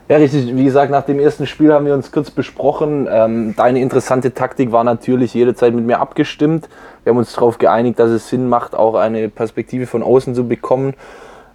Ja, 0.09 0.19
richtig. 0.19 0.55
Wie 0.55 0.63
gesagt, 0.63 0.93
nach 0.93 1.03
dem 1.03 1.19
ersten 1.19 1.45
Spiel 1.45 1.73
haben 1.73 1.85
wir 1.85 1.95
uns 1.95 2.13
kurz 2.13 2.31
besprochen. 2.31 3.09
Ähm, 3.11 3.55
deine 3.57 3.81
interessante 3.81 4.33
Taktik 4.33 4.71
war 4.71 4.85
natürlich 4.85 5.35
jede 5.35 5.57
Zeit 5.57 5.75
mit 5.75 5.85
mir 5.85 5.99
abgestimmt. 5.99 6.69
Wir 7.03 7.11
haben 7.11 7.19
uns 7.19 7.33
darauf 7.33 7.59
geeinigt, 7.59 7.99
dass 7.99 8.11
es 8.11 8.29
Sinn 8.29 8.49
macht, 8.49 8.77
auch 8.77 8.95
eine 8.95 9.29
Perspektive 9.29 9.89
von 9.89 10.05
außen 10.05 10.37
zu 10.37 10.47
bekommen 10.47 10.95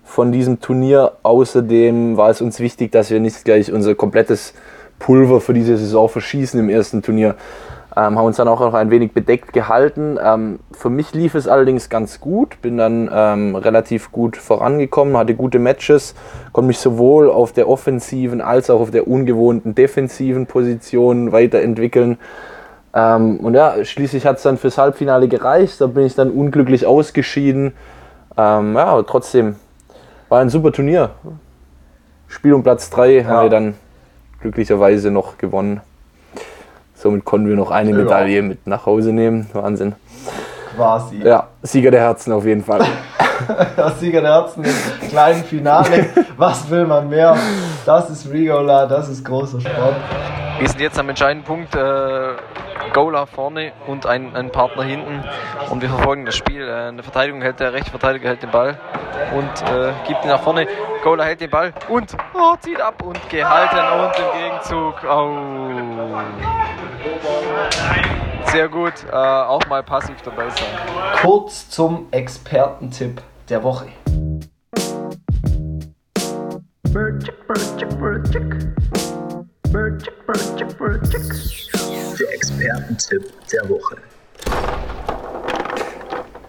von 0.04 0.34
diesem 0.34 0.60
Turnier. 0.60 1.14
Außerdem 1.24 2.18
war 2.18 2.32
es 2.32 2.42
uns 2.42 2.60
wichtig, 2.60 2.92
dass 2.92 3.12
wir 3.12 3.22
nicht 3.22 3.46
gleich 3.46 3.72
unser 3.72 3.96
komplettes 3.96 4.54
Pulver 5.00 5.40
für 5.40 5.54
diese 5.54 5.78
Saison 5.78 6.10
verschießen 6.10 6.60
im 6.60 6.70
ersten 6.70 7.02
Turnier. 7.02 7.36
Ähm, 7.98 8.16
haben 8.16 8.26
uns 8.26 8.38
dann 8.38 8.48
auch 8.48 8.60
noch 8.60 8.76
ein 8.76 8.92
wenig 8.92 9.14
bedeckt 9.14 9.54
gehalten. 9.54 10.20
Ähm, 10.24 10.60
für 10.72 10.92
mich 10.92 11.16
lief 11.16 11.34
es 11.34 11.48
allerdings 11.48 11.90
ganz 11.90 12.22
gut, 12.22 12.62
bin 12.62 12.78
dann 12.78 13.10
ähm, 13.12 13.56
relativ 13.56 14.12
gut 14.12 14.38
vorangekommen, 14.38 15.18
hatte 15.18 15.34
gute 15.34 15.58
Matches, 15.58 16.14
konnte 16.52 16.68
mich 16.68 16.78
sowohl 16.78 17.28
auf 17.28 17.54
der 17.54 17.68
offensiven 17.68 18.40
als 18.40 18.70
auch 18.70 18.82
auf 18.82 18.92
der 18.92 19.08
ungewohnten 19.08 19.74
defensiven 19.74 20.46
Position 20.46 21.32
weiterentwickeln. 21.32 22.20
Und 22.94 23.54
ja, 23.54 23.84
schließlich 23.84 24.26
hat 24.26 24.38
es 24.38 24.44
dann 24.44 24.58
fürs 24.58 24.80
Halbfinale 24.80 25.28
gereicht, 25.28 25.80
da 25.80 25.86
bin 25.86 26.04
ich 26.06 26.16
dann 26.16 26.32
unglücklich 26.32 26.88
ausgeschieden. 26.88 27.74
Ja, 28.36 28.60
aber 28.60 29.06
trotzdem 29.06 29.58
war 30.30 30.40
ein 30.40 30.50
super 30.50 30.72
Turnier. 30.72 31.12
Spiel 32.28 32.54
um 32.54 32.64
Platz 32.64 32.90
3 32.90 33.26
haben 33.26 33.44
wir 33.44 33.50
dann 33.50 33.76
glücklicherweise 34.42 35.12
noch 35.12 35.38
gewonnen. 35.38 35.82
Somit 36.98 37.26
konnten 37.26 37.48
wir 37.48 37.56
noch 37.56 37.72
eine 37.72 37.92
Ja. 37.92 37.98
Medaille 37.98 38.42
mit 38.42 38.66
nach 38.66 38.86
Hause 38.86 39.14
nehmen. 39.14 39.48
Wahnsinn. 39.54 39.96
Quasi. 40.76 41.22
Ja, 41.24 41.48
Sieger 41.62 41.92
der 41.92 42.02
Herzen 42.02 42.34
auf 42.34 42.46
jeden 42.46 42.64
Fall. 42.64 42.82
Das 43.76 44.00
Sieger 44.00 44.22
der 44.22 44.32
Herzen 44.34 44.64
im 44.64 45.10
kleinen 45.10 45.44
Finale. 45.44 46.08
Was 46.38 46.68
will 46.72 46.88
man 46.88 47.08
mehr? 47.08 47.38
Das 47.86 48.10
ist 48.10 48.28
Rigola, 48.32 48.88
das 48.88 49.10
ist 49.10 49.24
großer 49.24 49.62
Sport. 49.62 49.96
Wir 50.58 50.68
sind 50.68 50.82
jetzt 50.82 50.98
am 50.98 51.08
entscheidenden 51.08 51.46
Punkt. 51.46 51.76
Äh, 51.76 52.30
Gola 52.94 53.28
vorne 53.28 53.74
und 53.86 54.08
ein, 54.08 54.36
ein 54.36 54.52
Partner 54.52 54.82
hinten. 54.84 55.24
Und 55.70 55.84
wir 55.84 55.90
verfolgen 55.90 56.26
das 56.26 56.36
Spiel. 56.36 56.68
Äh, 56.68 56.88
eine 56.88 57.04
Verteidigung 57.04 57.44
hält 57.44 57.60
der 57.60 57.74
Rechtsverteidiger 57.74 58.30
hält 58.30 58.42
den 58.42 58.50
Ball 58.50 58.80
und 59.36 59.72
äh, 59.72 59.94
gibt 60.08 60.24
ihn 60.24 60.30
nach 60.30 60.42
vorne. 60.42 60.68
Gola 61.04 61.24
hält 61.26 61.40
den 61.42 61.52
Ball 61.52 61.74
und 61.90 62.18
oh, 62.34 62.56
zieht 62.60 62.82
ab 62.82 63.04
und 63.04 63.30
gehalten 63.30 63.78
und 63.78 64.14
im 64.18 64.42
Gegenzug. 64.42 64.96
Oh. 65.08 66.67
Sehr 68.52 68.70
gut. 68.70 68.94
Äh, 69.12 69.16
auch 69.16 69.66
mal 69.68 69.84
passiv 69.84 70.16
dabei 70.24 70.50
sein. 70.50 70.66
Kurz 71.22 71.70
zum 71.70 72.08
Expertentipp 72.12 73.22
der 73.50 73.62
Woche. 73.62 73.88
Der 82.20 82.34
Expertentipp 82.34 83.24
der 83.52 83.70
Woche. 83.70 83.98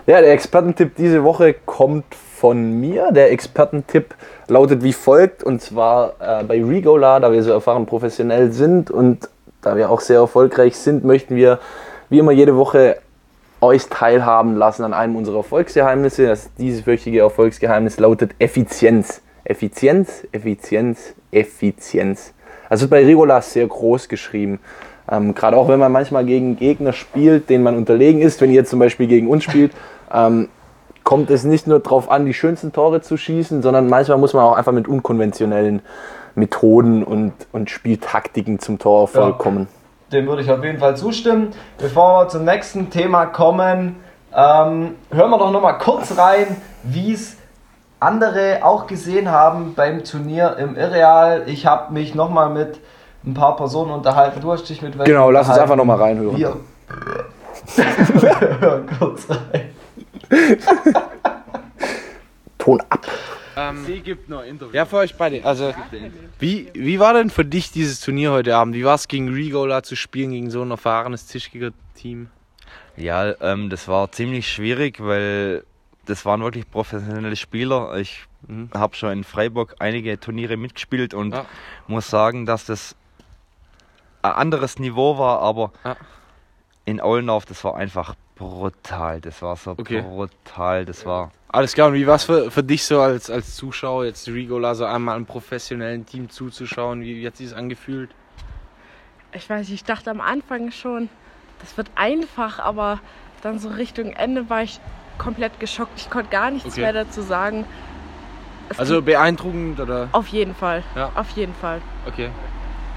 Ja, 0.07 0.21
der 0.23 0.33
Expertentipp 0.33 0.97
diese 0.97 1.23
Woche 1.25 1.53
kommt 1.53 2.15
von 2.15 2.81
mir. 2.81 3.13
Der 3.13 3.31
Expertentipp 3.33 4.15
lautet 4.47 4.83
wie 4.83 4.95
folgt: 4.95 5.45
Und 5.45 5.61
zwar 5.61 6.15
äh, 6.21 6.45
bei 6.45 6.65
Regola, 6.65 7.21
da 7.21 7.31
wir 7.31 7.43
so 7.43 7.53
erfahren 7.53 7.85
professionell 7.85 8.53
sind 8.53 8.91
und 8.91 9.29
da 9.69 9.77
wir 9.77 9.91
auch 9.91 10.01
sehr 10.01 10.21
erfolgreich 10.21 10.77
sind, 10.77 11.05
möchten 11.05 11.37
wir 11.37 11.59
wie 12.09 12.19
immer 12.19 12.33
jede 12.33 12.57
Woche 12.57 12.97
euch 13.61 13.87
teilhaben 13.89 14.57
lassen 14.57 14.83
an 14.83 14.95
einem 14.95 15.15
unserer 15.15 15.39
Erfolgsgeheimnisse. 15.39 16.27
Das 16.27 16.55
dieswöchige 16.55 17.21
Erfolgsgeheimnis 17.21 17.99
lautet 17.99 18.35
Effizienz. 18.39 19.21
Effizienz, 19.45 20.27
Effizienz, 20.33 21.15
Effizienz. 21.31 22.33
Also 22.71 22.89
bei 22.89 23.05
Rigola 23.05 23.43
sehr 23.43 23.67
groß 23.67 24.09
geschrieben. 24.09 24.59
Ähm, 25.11 25.35
Gerade 25.35 25.57
auch 25.57 25.69
wenn 25.69 25.79
man 25.79 25.93
manchmal 25.93 26.25
gegen 26.25 26.57
Gegner 26.57 26.95
spielt, 26.95 27.51
denen 27.51 27.65
man 27.65 27.77
unterlegen 27.77 28.23
ist, 28.23 28.41
wenn 28.41 28.51
ihr 28.51 28.65
zum 28.65 28.79
Beispiel 28.79 29.07
gegen 29.07 29.29
uns 29.29 29.45
spielt, 29.45 29.73
ähm, 30.13 30.49
kommt 31.05 31.31
es 31.31 31.45
nicht 31.45 31.67
nur 31.67 31.81
darauf 31.81 32.11
an, 32.11 32.25
die 32.25 32.35
schönsten 32.35 32.73
Tore 32.73 33.03
zu 33.03 33.17
schießen, 33.19 33.61
sondern 33.63 33.89
manchmal 33.89 34.19
muss 34.19 34.33
man 34.33 34.45
auch 34.45 34.57
einfach 34.57 34.73
mit 34.73 34.89
unkonventionellen 34.89 35.83
Methoden 36.39 37.03
und, 37.05 37.33
und 37.53 37.71
Spieltaktiken 37.71 38.59
zum 38.59 38.79
Torerfolg 38.79 39.37
Ja. 39.37 39.43
kommen. 39.43 39.69
Dem 40.13 40.27
würde 40.27 40.41
ich 40.43 40.51
auf 40.51 40.65
jeden 40.65 40.79
Fall 40.79 40.97
zustimmen. 40.97 41.51
Bevor 41.77 42.23
wir 42.25 42.29
zum 42.29 42.45
nächsten 42.45 42.89
Thema 42.91 43.27
kommen, 43.27 43.97
ähm, 44.35 44.95
hören 45.11 45.31
wir 45.31 45.39
doch 45.39 45.51
noch 45.53 45.61
mal 45.61 45.75
kurz 45.75 46.17
rein, 46.17 46.57
wie 46.83 47.13
es 47.13 47.37
andere 48.01 48.61
auch 48.63 48.87
gesehen 48.87 49.31
haben 49.31 49.75
beim 49.75 50.05
Turnier 50.05 50.57
im 50.59 50.77
Irreal. 50.77 51.43
Ich 51.47 51.67
habe 51.67 51.93
mich 51.93 52.15
noch 52.15 52.31
mal 52.31 52.49
mit 52.49 52.81
ein 53.27 53.35
paar 53.35 53.57
Personen 53.57 53.91
unterhalten. 53.91 54.41
Du 54.41 54.51
hast 54.53 54.69
dich 54.69 54.81
mit 54.81 54.97
welchen 54.97 55.13
Genau, 55.13 55.31
lass 55.31 55.49
uns 55.49 55.59
einfach 55.59 55.77
noch 55.77 55.85
mal 55.85 55.97
reinhören. 55.99 56.37
Wir 56.39 56.55
hören 58.61 58.89
kurz 58.99 59.27
rein. 59.29 59.71
Ton 62.59 62.81
ab. 62.89 63.07
Ja, 64.73 64.87
für 64.87 64.97
euch 64.99 65.17
beide. 65.17 65.45
Also, 65.45 65.75
wie, 66.39 66.71
wie 66.75 67.01
war 67.01 67.15
denn 67.15 67.31
für 67.31 67.45
dich 67.45 67.73
dieses 67.73 68.01
Turnier 68.01 68.31
heute 68.33 68.57
Abend? 68.57 68.75
Wie 68.75 68.85
war 68.85 68.95
es 68.95 69.09
gegen 69.09 69.33
Regola 69.33 69.83
zu 69.83 69.97
spielen, 69.97 70.31
gegen 70.31 70.51
so 70.51 70.63
ein 70.63 70.71
erfahrenes 70.71 71.27
Tischkicker-Team? 71.27 72.31
Ja, 72.97 73.35
ähm, 73.41 73.71
das 73.71 73.89
war 73.89 74.11
ziemlich 74.13 74.51
schwierig, 74.53 75.01
weil 75.01 75.65
das 76.07 76.25
waren 76.25 76.43
wirklich 76.43 76.71
professionelle 76.71 77.37
Spieler. 77.37 77.97
Ich 77.99 78.25
Mhm. 78.47 78.71
habe 78.73 78.95
schon 78.95 79.11
in 79.13 79.25
Freiburg 79.25 79.75
einige 79.81 80.19
Turniere 80.21 80.57
mitgespielt 80.57 81.13
und 81.13 81.35
Ja. 81.35 81.45
muss 81.89 82.09
sagen, 82.09 82.47
dass 82.47 82.65
das 82.65 82.95
ein 84.23 84.33
anderes 84.33 84.79
Niveau 84.79 85.19
war, 85.19 85.41
aber 85.41 85.73
Ja. 85.85 85.97
in 86.85 87.01
Aulendorf, 87.01 87.45
das 87.47 87.65
war 87.65 87.77
einfach 87.77 88.15
brutal. 88.37 89.21
Das 89.21 89.43
war 89.43 89.57
so 89.57 89.73
Okay. 89.73 90.03
brutal. 90.03 90.85
Das 90.85 91.05
war. 91.05 91.33
Alles 91.51 91.73
klar, 91.75 91.89
und 91.89 91.95
wie 91.95 92.07
war 92.07 92.17
es 92.17 92.25
für, 92.25 92.51
für 92.51 92.63
dich 92.63 92.85
so 92.85 93.01
als, 93.01 93.31
als 93.31 93.57
Zuschauer, 93.57 94.05
jetzt 94.05 94.29
Regola 94.29 94.75
so 94.75 94.85
einmal 94.85 95.17
einem 95.17 95.25
professionellen 95.25 96.05
Team 96.05 96.29
zuzuschauen? 96.29 97.01
Wie, 97.01 97.17
wie 97.17 97.27
hat 97.27 97.37
sich 97.37 97.49
das 97.49 97.57
angefühlt? 97.59 98.11
ich 99.33 99.49
weiß, 99.49 99.69
ich 99.71 99.85
dachte 99.85 100.11
am 100.11 100.21
Anfang 100.23 100.71
schon, 100.73 101.09
das 101.61 101.77
wird 101.77 101.89
einfach, 101.95 102.59
aber 102.59 102.99
dann 103.43 103.59
so 103.59 103.69
Richtung 103.69 104.13
Ende 104.13 104.49
war 104.51 104.63
ich 104.63 104.81
komplett 105.19 105.61
geschockt. 105.61 105.93
Ich 105.97 106.11
konnte 106.11 106.31
gar 106.31 106.51
nichts 106.51 106.73
Okay. 106.73 106.81
mehr 106.81 106.93
dazu 106.93 107.21
sagen. 107.23 107.65
Es 108.71 108.79
Also 108.79 109.01
beeindruckend 109.03 109.79
oder? 109.81 110.09
auf 110.13 110.29
jeden 110.29 110.55
Fall. 110.55 110.83
Ja. 110.97 111.11
Auf 111.15 111.31
jeden 111.31 111.55
Fall. 111.55 111.81
Okay. 112.07 112.31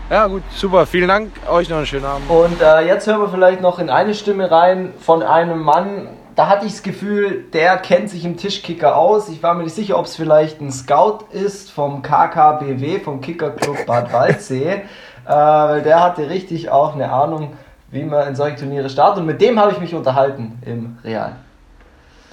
Ja, 0.10 0.28
gut, 0.28 0.42
super. 0.56 0.86
Vielen 0.86 1.08
Dank. 1.10 1.32
Euch 1.50 1.70
noch 1.70 1.78
einen 1.78 1.86
schönen 1.86 2.06
Abend. 2.06 2.30
Und 2.30 2.62
äh, 2.62 2.82
jetzt 2.88 3.08
hören 3.08 3.20
wir 3.22 3.30
vielleicht 3.30 3.62
noch 3.62 3.80
in 3.80 3.90
eine 3.90 4.14
Stimme 4.14 4.50
rein 4.50 4.94
von 5.00 5.24
einem 5.24 5.60
Mann. 5.62 6.08
Da 6.36 6.48
hatte 6.48 6.66
ich 6.66 6.72
das 6.72 6.84
Gefühl, 6.84 7.46
der 7.52 7.78
kennt 7.78 8.10
sich 8.10 8.24
im 8.24 8.38
Tischkicker 8.38 8.96
aus. 8.96 9.28
Ich 9.30 9.44
war 9.44 9.54
mir 9.54 9.64
nicht 9.64 9.76
sicher, 9.76 9.98
ob 9.98 10.06
es 10.06 10.16
vielleicht 10.16 10.62
ein 10.62 10.72
Scout 10.72 11.26
ist 11.32 11.72
vom 11.72 12.02
KKBW, 12.02 13.00
vom 13.00 13.20
Kickerclub 13.22 13.86
Bad 13.86 14.14
Waldsee. 14.14 14.72
äh, 14.72 14.82
weil 15.28 15.82
der 15.82 16.02
hatte 16.02 16.30
richtig 16.30 16.70
auch 16.70 16.96
eine 16.96 17.12
Ahnung, 17.12 17.54
wie 17.92 18.04
man 18.04 18.28
in 18.30 18.36
solche 18.36 18.58
Turniere 18.58 18.90
startet. 18.90 19.20
Und 19.22 19.26
mit 19.28 19.42
dem 19.42 19.60
habe 19.60 19.72
ich 19.74 19.80
mich 19.80 19.94
unterhalten 19.94 20.58
im 20.66 20.98
Real. 21.04 21.36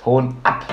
Ton 0.02 0.36
ab. 0.44 0.64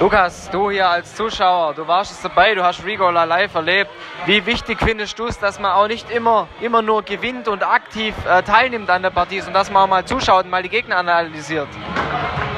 Lukas, 0.00 0.50
du 0.50 0.70
hier 0.70 0.88
als 0.88 1.14
Zuschauer, 1.14 1.74
du 1.74 1.86
warst 1.86 2.10
jetzt 2.10 2.24
dabei, 2.24 2.54
du 2.54 2.64
hast 2.64 2.84
Rigola 2.84 3.24
live 3.24 3.54
erlebt. 3.54 3.90
Wie 4.26 4.44
wichtig 4.44 4.78
findest 4.80 5.18
du 5.18 5.26
es, 5.26 5.38
dass 5.38 5.60
man 5.60 5.72
auch 5.72 5.86
nicht 5.86 6.10
immer, 6.10 6.48
immer 6.60 6.82
nur 6.82 7.02
gewinnt 7.02 7.46
und 7.46 7.62
aktiv 7.62 8.14
äh, 8.28 8.42
teilnimmt 8.42 8.90
an 8.90 9.02
der 9.02 9.10
Partie, 9.10 9.40
sondern 9.40 9.62
dass 9.62 9.70
man 9.70 9.84
auch 9.84 9.88
mal 9.88 10.04
zuschaut 10.04 10.44
und 10.44 10.50
mal 10.50 10.62
die 10.62 10.68
Gegner 10.68 10.96
analysiert? 10.96 11.68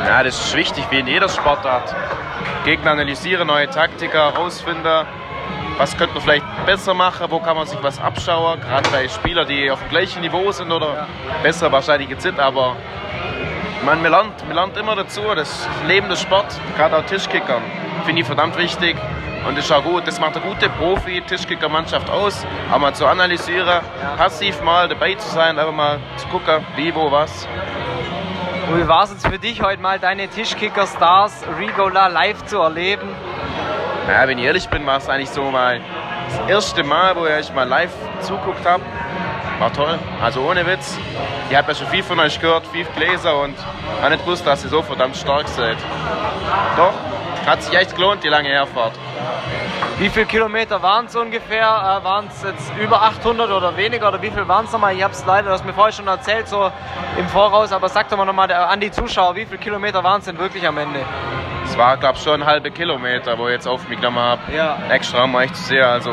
Ja, 0.07 0.23
das 0.23 0.39
ist 0.39 0.57
wichtig, 0.57 0.87
wie 0.91 1.01
in 1.01 1.07
jeder 1.07 1.29
Sportart. 1.29 1.95
Gegner 2.65 2.93
analysieren, 2.93 3.47
neue 3.47 3.69
Taktiker 3.69 4.33
herausfinden. 4.33 5.07
Was 5.77 5.97
könnte 5.97 6.15
man 6.15 6.23
vielleicht 6.23 6.67
besser 6.67 6.95
machen, 6.95 7.27
wo 7.31 7.41
kann 7.41 7.57
man 7.57 7.67
sich 7.67 7.83
was 7.83 8.01
abschauen, 8.01 8.61
gerade 8.61 8.89
bei 8.91 9.09
Spielern, 9.09 9.47
die 9.49 9.71
auf 9.71 9.81
dem 9.81 9.89
gleichen 9.89 10.23
Niveau 10.23 10.53
sind 10.53 10.71
oder 10.71 11.09
besser 11.43 11.73
wahrscheinlich 11.73 12.09
jetzt 12.09 12.23
sind, 12.23 12.39
aber 12.39 12.77
man, 13.85 14.03
man, 14.03 14.11
lernt, 14.11 14.47
man 14.47 14.55
lernt 14.55 14.77
immer 14.77 14.97
dazu, 14.97 15.21
das 15.35 15.69
Leben 15.87 16.09
des 16.09 16.21
Sport, 16.21 16.47
gerade 16.77 16.97
auch 16.97 17.05
Tischkickern, 17.05 17.63
finde 18.05 18.23
ich 18.23 18.27
verdammt 18.27 18.57
wichtig 18.57 18.97
und 19.47 19.59
das 19.59 19.67
ist 19.67 19.73
auch 19.73 19.85
gut, 19.85 20.07
das 20.07 20.19
macht 20.19 20.37
eine 20.37 20.45
gute 20.45 20.71
Profi-Tischkicker-Mannschaft 20.71 22.09
aus, 22.09 22.47
auch 22.73 22.79
mal 22.79 22.95
zu 22.95 23.07
analysieren, 23.07 23.81
passiv 24.17 24.63
mal 24.63 24.89
dabei 24.89 25.15
zu 25.15 25.29
sein, 25.29 25.59
einfach 25.59 25.73
mal 25.73 25.99
zu 26.17 26.27
gucken, 26.29 26.65
wie, 26.77 26.95
wo, 26.95 27.11
was. 27.11 27.47
Und 28.69 28.83
wie 28.83 28.89
war 28.89 29.05
es 29.05 29.11
jetzt 29.11 29.27
für 29.27 29.39
dich 29.39 29.63
heute 29.63 29.83
mal 29.83 29.99
deine 29.99 30.29
Tischkicker-Stars 30.29 31.45
Rigola 31.59 32.07
live 32.07 32.43
zu 32.47 32.59
erleben? 32.59 33.09
Ja, 34.09 34.27
wenn 34.27 34.39
ich 34.39 34.45
ehrlich 34.45 34.69
bin, 34.69 34.87
war 34.87 34.97
es 34.97 35.09
eigentlich 35.09 35.31
so 35.31 35.51
mal 35.51 35.81
das 36.29 36.49
erste 36.49 36.83
Mal, 36.83 37.15
wo 37.17 37.27
ich 37.27 37.53
mal 37.53 37.69
live 37.69 37.93
zuguckt 38.21 38.65
habe. 38.65 38.83
War 39.59 39.73
toll, 39.73 39.99
also 40.21 40.41
ohne 40.41 40.67
Witz. 40.67 40.99
Ich 41.49 41.57
habe 41.57 41.73
ja 41.73 41.79
schon 41.79 41.87
viel 41.89 42.03
von 42.03 42.19
euch 42.19 42.41
gehört, 42.41 42.67
viel 42.67 42.85
Gläser 42.97 43.39
und 43.41 43.55
habe 44.01 44.11
nicht 44.11 44.25
gewusst, 44.25 44.47
dass 44.47 44.65
ihr 44.65 44.71
so 44.71 44.83
verdammt 44.83 45.17
stark 45.17 45.47
seid. 45.49 45.77
Doch, 46.77 46.93
hat 47.47 47.63
sich 47.63 47.77
echt 47.77 47.95
gelohnt, 47.95 48.25
die 48.25 48.29
lange 48.29 48.49
Herfahrt. 48.49 48.93
Wie 49.99 50.09
viele 50.09 50.27
Kilometer 50.27 50.83
waren 50.83 51.07
es 51.07 51.15
ungefähr? 51.15 52.01
Äh, 52.01 52.05
waren 52.05 52.27
es 52.27 52.43
jetzt 52.43 52.73
über 52.81 53.01
800 53.03 53.51
oder 53.51 53.77
weniger? 53.77 54.09
Oder 54.09 54.21
wie 54.23 54.31
viel 54.31 54.47
waren 54.49 54.65
es 54.65 54.73
nochmal? 54.73 54.97
Ich 54.97 55.03
habe 55.05 55.15
es 55.15 55.25
leider, 55.25 55.51
das 55.51 55.63
mir 55.63 55.73
vorher 55.73 55.93
schon 55.93 56.09
erzählt, 56.09 56.49
so 56.49 56.73
im 57.17 57.29
Voraus. 57.29 57.71
Aber 57.71 57.89
sag 57.89 58.09
doch 58.09 58.17
mal 58.17 58.25
nochmal 58.25 58.51
an 58.53 58.81
die 58.81 58.91
Zuschauer, 58.91 59.37
wie 59.37 59.47
viele 59.47 59.59
Kilometer 59.59 60.03
waren 60.03 60.19
es 60.19 60.25
denn 60.25 60.39
wirklich 60.39 60.67
am 60.67 60.79
Ende? 60.79 61.01
Es 61.65 61.79
war, 61.79 61.97
glaube 61.97 62.17
ich, 62.17 62.25
schon 62.25 62.43
ein 62.43 62.47
halbe 62.47 62.73
Kilometer, 62.73 63.39
wo 63.39 63.47
ich 63.47 63.55
jetzt 63.55 63.69
auf 63.69 63.89
mich 63.89 63.99
genommen 63.99 64.19
habe. 64.19 64.41
Ja. 64.53 64.79
Extra, 64.91 65.25
um 65.25 65.35
euch 65.37 65.53
zu 65.53 65.63
sehen. 65.63 65.85
Also, 65.85 66.13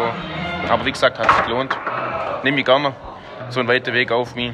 aber 0.70 0.86
wie 0.86 0.92
gesagt, 0.92 1.18
hat 1.18 1.32
sich 1.32 1.46
gelohnt. 1.46 1.76
Nehme 2.44 2.60
ich 2.60 2.66
gerne. 2.66 2.94
So 3.52 3.60
ein 3.60 3.68
weiter 3.68 3.94
Weg 3.94 4.14
auf 4.14 4.34
mich. 4.36 4.54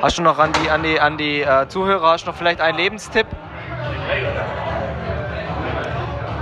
Hast 0.00 0.16
du 0.16 0.22
noch 0.22 0.38
an 0.38 0.52
die, 0.54 0.70
an 0.70 0.82
die, 0.82 0.98
an 0.98 1.18
die 1.18 1.42
äh, 1.42 1.68
Zuhörer, 1.68 2.12
hast 2.12 2.24
du 2.24 2.30
noch 2.30 2.36
vielleicht 2.36 2.62
einen 2.62 2.78
Lebenstipp? 2.78 3.26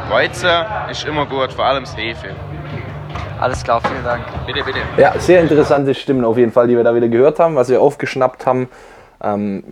Weizen 0.09 0.51
ist 0.89 1.05
immer 1.05 1.27
gut, 1.27 1.53
vor 1.53 1.65
allem 1.65 1.83
das 1.83 1.97
Hefe. 1.97 2.29
Alles 3.41 3.65
klar, 3.65 3.81
vielen 3.81 4.05
Dank. 4.05 4.23
Bitte, 4.47 4.63
bitte. 4.63 4.79
Ja, 4.97 5.19
sehr 5.19 5.41
interessante 5.41 5.95
Stimmen 5.97 6.25
auf 6.25 6.39
jeden 6.39 6.53
Fall, 6.53 6.69
die 6.69 6.77
wir 6.77 6.85
da 6.85 6.95
wieder 6.95 7.09
gehört 7.09 7.41
haben, 7.41 7.57
was 7.57 7.69
wir 7.71 7.81
aufgeschnappt 7.81 8.47
haben. 8.47 8.69
Ähm, 9.21 9.65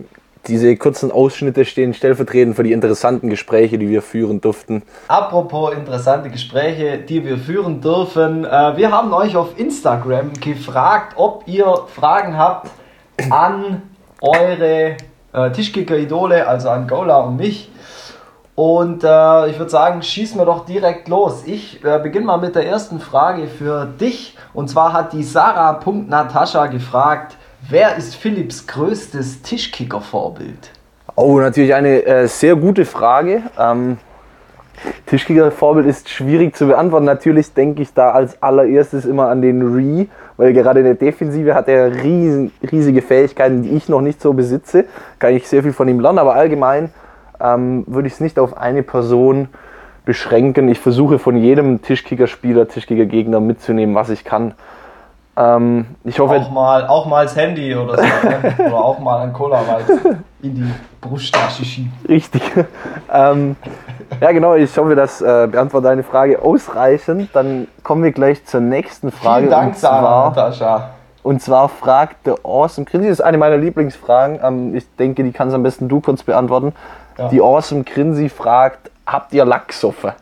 diese 0.47 0.75
kurzen 0.77 1.11
Ausschnitte 1.11 1.65
stehen 1.65 1.93
stellvertretend 1.93 2.55
für 2.55 2.63
die 2.63 2.71
interessanten 2.71 3.29
Gespräche, 3.29 3.77
die 3.77 3.89
wir 3.89 4.01
führen 4.01 4.41
durften. 4.41 4.83
Apropos 5.07 5.73
interessante 5.73 6.29
Gespräche, 6.29 6.97
die 6.97 7.23
wir 7.25 7.37
führen 7.37 7.81
dürfen. 7.81 8.45
Äh, 8.45 8.77
wir 8.77 8.91
haben 8.91 9.13
euch 9.13 9.35
auf 9.35 9.57
Instagram 9.57 10.33
gefragt, 10.33 11.13
ob 11.15 11.43
ihr 11.47 11.65
Fragen 11.93 12.37
habt 12.37 12.69
an 13.29 13.81
eure 14.21 14.97
äh, 15.33 15.51
Tischkicker-Idole, 15.51 16.47
also 16.47 16.69
an 16.69 16.87
Gola 16.87 17.17
und 17.17 17.37
mich. 17.37 17.69
Und 18.55 19.03
äh, 19.03 19.49
ich 19.49 19.59
würde 19.59 19.69
sagen, 19.69 20.01
schießen 20.01 20.39
wir 20.39 20.45
doch 20.45 20.65
direkt 20.65 21.09
los. 21.09 21.43
Ich 21.45 21.83
äh, 21.83 21.99
beginne 21.99 22.25
mal 22.25 22.37
mit 22.37 22.55
der 22.55 22.65
ersten 22.65 23.01
Frage 23.01 23.47
für 23.47 23.85
dich. 23.85 24.37
Und 24.53 24.69
zwar 24.69 24.93
hat 24.93 25.11
die 25.11 25.23
Sarah.Natascha 25.23 26.67
gefragt, 26.67 27.35
wer 27.69 27.95
ist 27.95 28.15
Philipps 28.15 28.67
größtes 28.67 29.41
Tischkicker-Vorbild? 29.41 30.71
Oh, 31.15 31.39
natürlich 31.39 31.73
eine 31.73 32.05
äh, 32.05 32.27
sehr 32.27 32.55
gute 32.55 32.85
Frage. 32.85 33.43
Ähm, 33.57 33.97
Tischkicker-Vorbild 35.05 35.87
ist 35.87 36.09
schwierig 36.09 36.55
zu 36.55 36.67
beantworten. 36.67 37.05
Natürlich 37.05 37.53
denke 37.53 37.81
ich 37.81 37.93
da 37.93 38.11
als 38.11 38.41
allererstes 38.41 39.05
immer 39.05 39.29
an 39.29 39.41
den 39.41 39.61
Re, 39.61 40.07
weil 40.37 40.53
gerade 40.53 40.81
in 40.81 40.85
der 40.85 40.95
Defensive 40.95 41.55
hat 41.55 41.67
er 41.67 42.03
riesen, 42.03 42.51
riesige 42.69 43.01
Fähigkeiten, 43.01 43.63
die 43.63 43.69
ich 43.69 43.87
noch 43.87 44.01
nicht 44.01 44.21
so 44.21 44.33
besitze. 44.33 44.85
Kann 45.19 45.33
ich 45.33 45.47
sehr 45.47 45.63
viel 45.63 45.73
von 45.73 45.87
ihm 45.87 45.99
lernen, 45.99 46.19
aber 46.19 46.35
allgemein 46.35 46.91
ähm, 47.39 47.85
würde 47.87 48.07
ich 48.07 48.15
es 48.15 48.19
nicht 48.19 48.37
auf 48.37 48.57
eine 48.57 48.83
Person 48.83 49.47
beschränken. 50.03 50.67
Ich 50.69 50.79
versuche 50.79 51.17
von 51.17 51.37
jedem 51.37 51.81
Tischkicker-Spieler, 51.81 52.67
Tischkicker-Gegner 52.67 53.39
mitzunehmen, 53.39 53.95
was 53.95 54.09
ich 54.09 54.23
kann. 54.23 54.53
Ähm, 55.37 55.85
ich 56.05 56.17
hoffe, 56.19 56.35
Auch 56.35 56.49
mal, 56.49 56.87
auch 56.87 57.05
mal 57.07 57.25
das 57.25 57.35
Handy 57.35 57.75
oder 57.75 57.97
so. 57.97 58.03
ne? 58.03 58.55
oder 58.67 58.75
auch 58.75 58.99
mal 58.99 59.21
ein 59.21 59.33
Cola-Weiß 59.33 59.85
in 60.41 60.55
die 60.55 60.73
Brusttasche 61.01 61.65
schieben. 61.65 61.91
Richtig. 62.07 62.41
ähm, 63.13 63.57
ja, 64.21 64.31
genau. 64.31 64.55
Ich 64.55 64.77
hoffe, 64.77 64.95
das 64.95 65.21
äh, 65.21 65.47
beantwortet 65.51 65.89
deine 65.89 66.03
Frage 66.03 66.41
ausreichend. 66.41 67.29
Dann 67.33 67.67
kommen 67.83 68.03
wir 68.03 68.11
gleich 68.13 68.45
zur 68.45 68.61
nächsten 68.61 69.11
Frage. 69.11 69.41
Vielen 69.41 69.51
Dank, 69.51 69.67
und 69.73 69.77
Sarah, 69.77 70.01
zwar, 70.01 70.29
Natascha. 70.29 70.89
und 71.23 71.41
zwar 71.41 71.67
fragt 71.67 72.25
der 72.27 72.35
Awesome 72.43 72.85
Grinsi, 72.85 73.09
das 73.09 73.19
ist 73.19 73.25
eine 73.25 73.37
meiner 73.37 73.57
Lieblingsfragen. 73.57 74.39
Ähm, 74.41 74.75
ich 74.75 74.85
denke, 74.95 75.23
die 75.23 75.33
kannst 75.33 75.53
am 75.53 75.63
besten 75.63 75.89
du 75.89 75.99
kurz 75.99 76.23
beantworten. 76.23 76.73
Ja. 77.17 77.27
Die 77.27 77.41
Awesome 77.41 77.83
Grinsi 77.83 78.29
fragt: 78.29 78.89
Habt 79.05 79.33
ihr 79.33 79.43
Lachsoffe? 79.43 80.13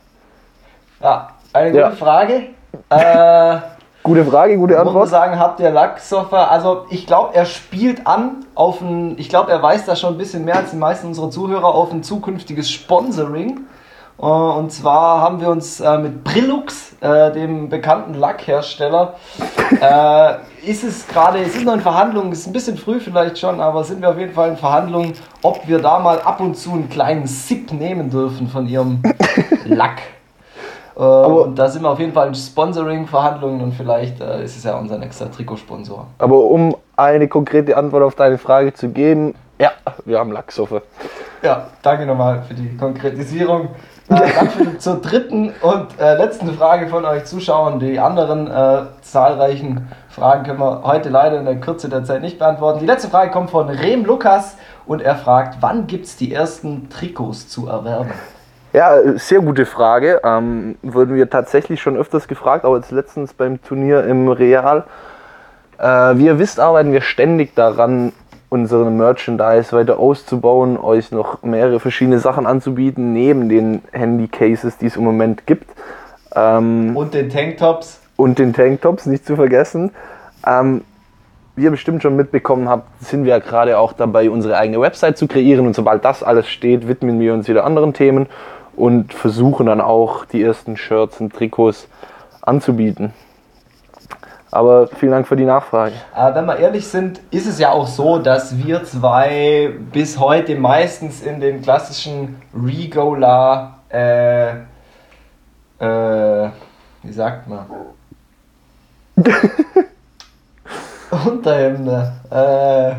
Ja, 1.01 1.29
eine 1.53 1.69
gute 1.71 1.81
Ja. 1.81 1.91
Frage. 1.91 2.33
Äh, 2.89 3.57
Gute 4.03 4.25
Frage, 4.25 4.57
gute 4.57 4.73
muss 4.73 4.79
man 4.79 4.87
Antwort. 4.87 5.09
sagen, 5.09 5.39
habt 5.39 5.59
ihr 5.61 5.69
Lacksoffer? 5.71 6.51
Also 6.51 6.85
ich 6.89 7.07
glaube, 7.07 7.33
er 7.35 7.45
spielt 7.45 8.05
an 8.05 8.45
auf 8.53 8.81
ein, 8.81 9.17
ich 9.17 9.29
glaube, 9.29 9.49
er 9.51 9.63
weiß 9.63 9.85
da 9.85 9.95
schon 9.95 10.15
ein 10.15 10.17
bisschen 10.17 10.43
mehr 10.43 10.57
als 10.57 10.71
die 10.71 10.77
meisten 10.77 11.07
unserer 11.07 11.29
Zuhörer 11.31 11.73
auf 11.73 11.91
ein 11.93 12.03
zukünftiges 12.03 12.69
Sponsoring. 12.69 13.61
Äh, 14.19 14.25
Und 14.25 14.73
zwar 14.73 15.21
haben 15.21 15.39
wir 15.39 15.47
uns 15.49 15.79
äh, 15.79 15.97
mit 15.97 16.21
Brillux, 16.25 16.97
äh, 16.99 17.31
dem 17.31 17.69
bekannten 17.69 18.15
Lackhersteller, 18.15 19.13
ist 20.65 20.83
es 20.83 21.07
gerade, 21.07 21.39
es 21.39 21.55
ist 21.55 21.65
noch 21.65 21.73
in 21.73 21.81
Verhandlungen, 21.81 22.31
ist 22.31 22.45
ein 22.45 22.53
bisschen 22.53 22.77
früh 22.77 22.99
vielleicht 22.99 23.39
schon, 23.39 23.59
aber 23.59 23.83
sind 23.83 24.01
wir 24.01 24.09
auf 24.09 24.17
jeden 24.17 24.33
Fall 24.33 24.49
in 24.49 24.57
Verhandlungen, 24.57 25.13
ob 25.41 25.67
wir 25.67 25.79
da 25.79 25.99
mal 25.99 26.19
ab 26.21 26.39
und 26.41 26.55
zu 26.55 26.71
einen 26.71 26.89
kleinen 26.89 27.25
Sip 27.25 27.71
nehmen 27.73 28.09
dürfen 28.09 28.47
von 28.47 28.67
ihrem 28.67 29.01
Lack. 29.65 30.01
Äh, 30.95 30.99
und 30.99 31.57
da 31.57 31.69
sind 31.69 31.83
wir 31.83 31.89
auf 31.89 31.99
jeden 31.99 32.13
Fall 32.13 32.27
in 32.27 32.35
Sponsoring-Verhandlungen 32.35 33.61
und 33.61 33.73
vielleicht 33.73 34.21
äh, 34.21 34.43
ist 34.43 34.57
es 34.57 34.63
ja 34.63 34.77
unser 34.77 34.97
nächster 34.97 35.31
Trikotsponsor. 35.31 36.07
Aber 36.17 36.37
um 36.37 36.75
eine 36.95 37.27
konkrete 37.27 37.77
Antwort 37.77 38.03
auf 38.03 38.15
deine 38.15 38.37
Frage 38.37 38.73
zu 38.73 38.89
geben, 38.89 39.35
ja, 39.59 39.71
wir 40.05 40.19
haben 40.19 40.31
Lachsoffe. 40.31 40.81
Ja, 41.41 41.67
danke 41.81 42.05
nochmal 42.05 42.43
für 42.47 42.53
die 42.53 42.75
Konkretisierung. 42.77 43.69
Äh, 44.09 44.31
dann 44.33 44.79
zur 44.79 45.01
dritten 45.01 45.53
und 45.61 45.99
äh, 45.99 46.15
letzten 46.15 46.53
Frage 46.53 46.87
von 46.87 47.05
euch 47.05 47.25
Zuschauern. 47.25 47.79
Die 47.79 47.99
anderen 47.99 48.47
äh, 48.47 48.83
zahlreichen 49.01 49.87
Fragen 50.09 50.43
können 50.43 50.59
wir 50.59 50.83
heute 50.83 51.09
leider 51.09 51.39
in 51.39 51.45
der 51.45 51.59
Kürze 51.59 51.89
der 51.89 52.03
Zeit 52.03 52.21
nicht 52.21 52.37
beantworten. 52.37 52.79
Die 52.79 52.85
letzte 52.85 53.09
Frage 53.09 53.31
kommt 53.31 53.51
von 53.51 53.69
Rem 53.69 54.05
Lukas 54.05 54.57
und 54.85 55.01
er 55.01 55.15
fragt, 55.15 55.57
wann 55.61 55.87
gibt 55.87 56.05
es 56.05 56.17
die 56.17 56.33
ersten 56.33 56.89
Trikots 56.89 57.47
zu 57.47 57.67
erwerben? 57.67 58.11
Ja, 58.73 59.17
sehr 59.17 59.41
gute 59.41 59.67
Frage. 59.67 60.19
Ähm, 60.23 60.77
wurden 60.81 61.13
wir 61.13 61.29
tatsächlich 61.29 61.79
schon 61.79 61.95
öfters 61.95 62.27
gefragt, 62.27 62.65
auch 62.65 62.75
jetzt 62.75 62.89
letztens 62.89 63.31
beim 63.31 63.61
Turnier 63.61 64.03
im 64.03 64.27
Real. 64.29 64.85
Äh, 65.77 65.85
wie 66.17 66.25
ihr 66.25 66.39
wisst, 66.39 66.59
arbeiten 66.59 66.91
wir 66.91 67.01
ständig 67.01 67.53
daran, 67.53 68.13
unseren 68.49 68.97
Merchandise 68.97 69.73
weiter 69.73 69.99
auszubauen, 69.99 70.77
euch 70.77 71.11
noch 71.11 71.43
mehrere 71.43 71.79
verschiedene 71.79 72.17
Sachen 72.17 72.47
anzubieten, 72.47 73.13
neben 73.13 73.47
den 73.47 73.83
Handy-Cases, 73.91 74.77
die 74.79 74.87
es 74.87 74.95
im 74.95 75.03
Moment 75.03 75.45
gibt. 75.45 75.69
Ähm, 76.35 76.97
Und 76.97 77.13
den 77.13 77.29
Tanktops? 77.29 77.99
und 78.15 78.39
den 78.39 78.53
Tanktops, 78.53 79.05
nicht 79.05 79.25
zu 79.25 79.35
vergessen. 79.35 79.91
Ähm, 80.47 80.81
wie 81.55 81.65
ihr 81.65 81.71
bestimmt 81.71 82.01
schon 82.01 82.15
mitbekommen 82.15 82.67
habt, 82.67 82.87
sind 83.03 83.25
wir 83.25 83.39
gerade 83.39 83.77
auch 83.77 83.93
dabei, 83.93 84.31
unsere 84.31 84.57
eigene 84.57 84.81
Website 84.81 85.19
zu 85.19 85.27
kreieren. 85.27 85.67
Und 85.67 85.75
sobald 85.75 86.03
das 86.03 86.23
alles 86.23 86.47
steht, 86.47 86.87
widmen 86.87 87.19
wir 87.19 87.35
uns 87.35 87.47
wieder 87.47 87.65
anderen 87.65 87.93
Themen 87.93 88.27
und 88.75 89.13
versuchen 89.13 89.67
dann 89.67 89.81
auch 89.81 90.25
die 90.25 90.41
ersten 90.41 90.77
Shirts 90.77 91.19
und 91.19 91.33
Trikots 91.33 91.87
anzubieten. 92.41 93.13
Aber 94.51 94.87
vielen 94.87 95.13
Dank 95.13 95.27
für 95.27 95.35
die 95.35 95.45
Nachfrage. 95.45 95.95
Äh, 96.15 96.35
wenn 96.35 96.45
wir 96.45 96.57
ehrlich 96.57 96.87
sind, 96.87 97.19
ist 97.31 97.47
es 97.47 97.57
ja 97.57 97.71
auch 97.71 97.87
so, 97.87 98.19
dass 98.19 98.55
wir 98.63 98.83
zwei 98.83 99.73
bis 99.91 100.19
heute 100.19 100.55
meistens 100.55 101.23
in 101.23 101.39
den 101.39 101.63
klassischen 101.63 102.39
Regola, 102.53 103.79
äh, 103.89 104.49
äh, 105.79 106.49
wie 107.01 107.11
sagt 107.11 107.47
man? 107.47 107.65
Unterhemde. 111.25 112.13
Äh, 112.29 112.93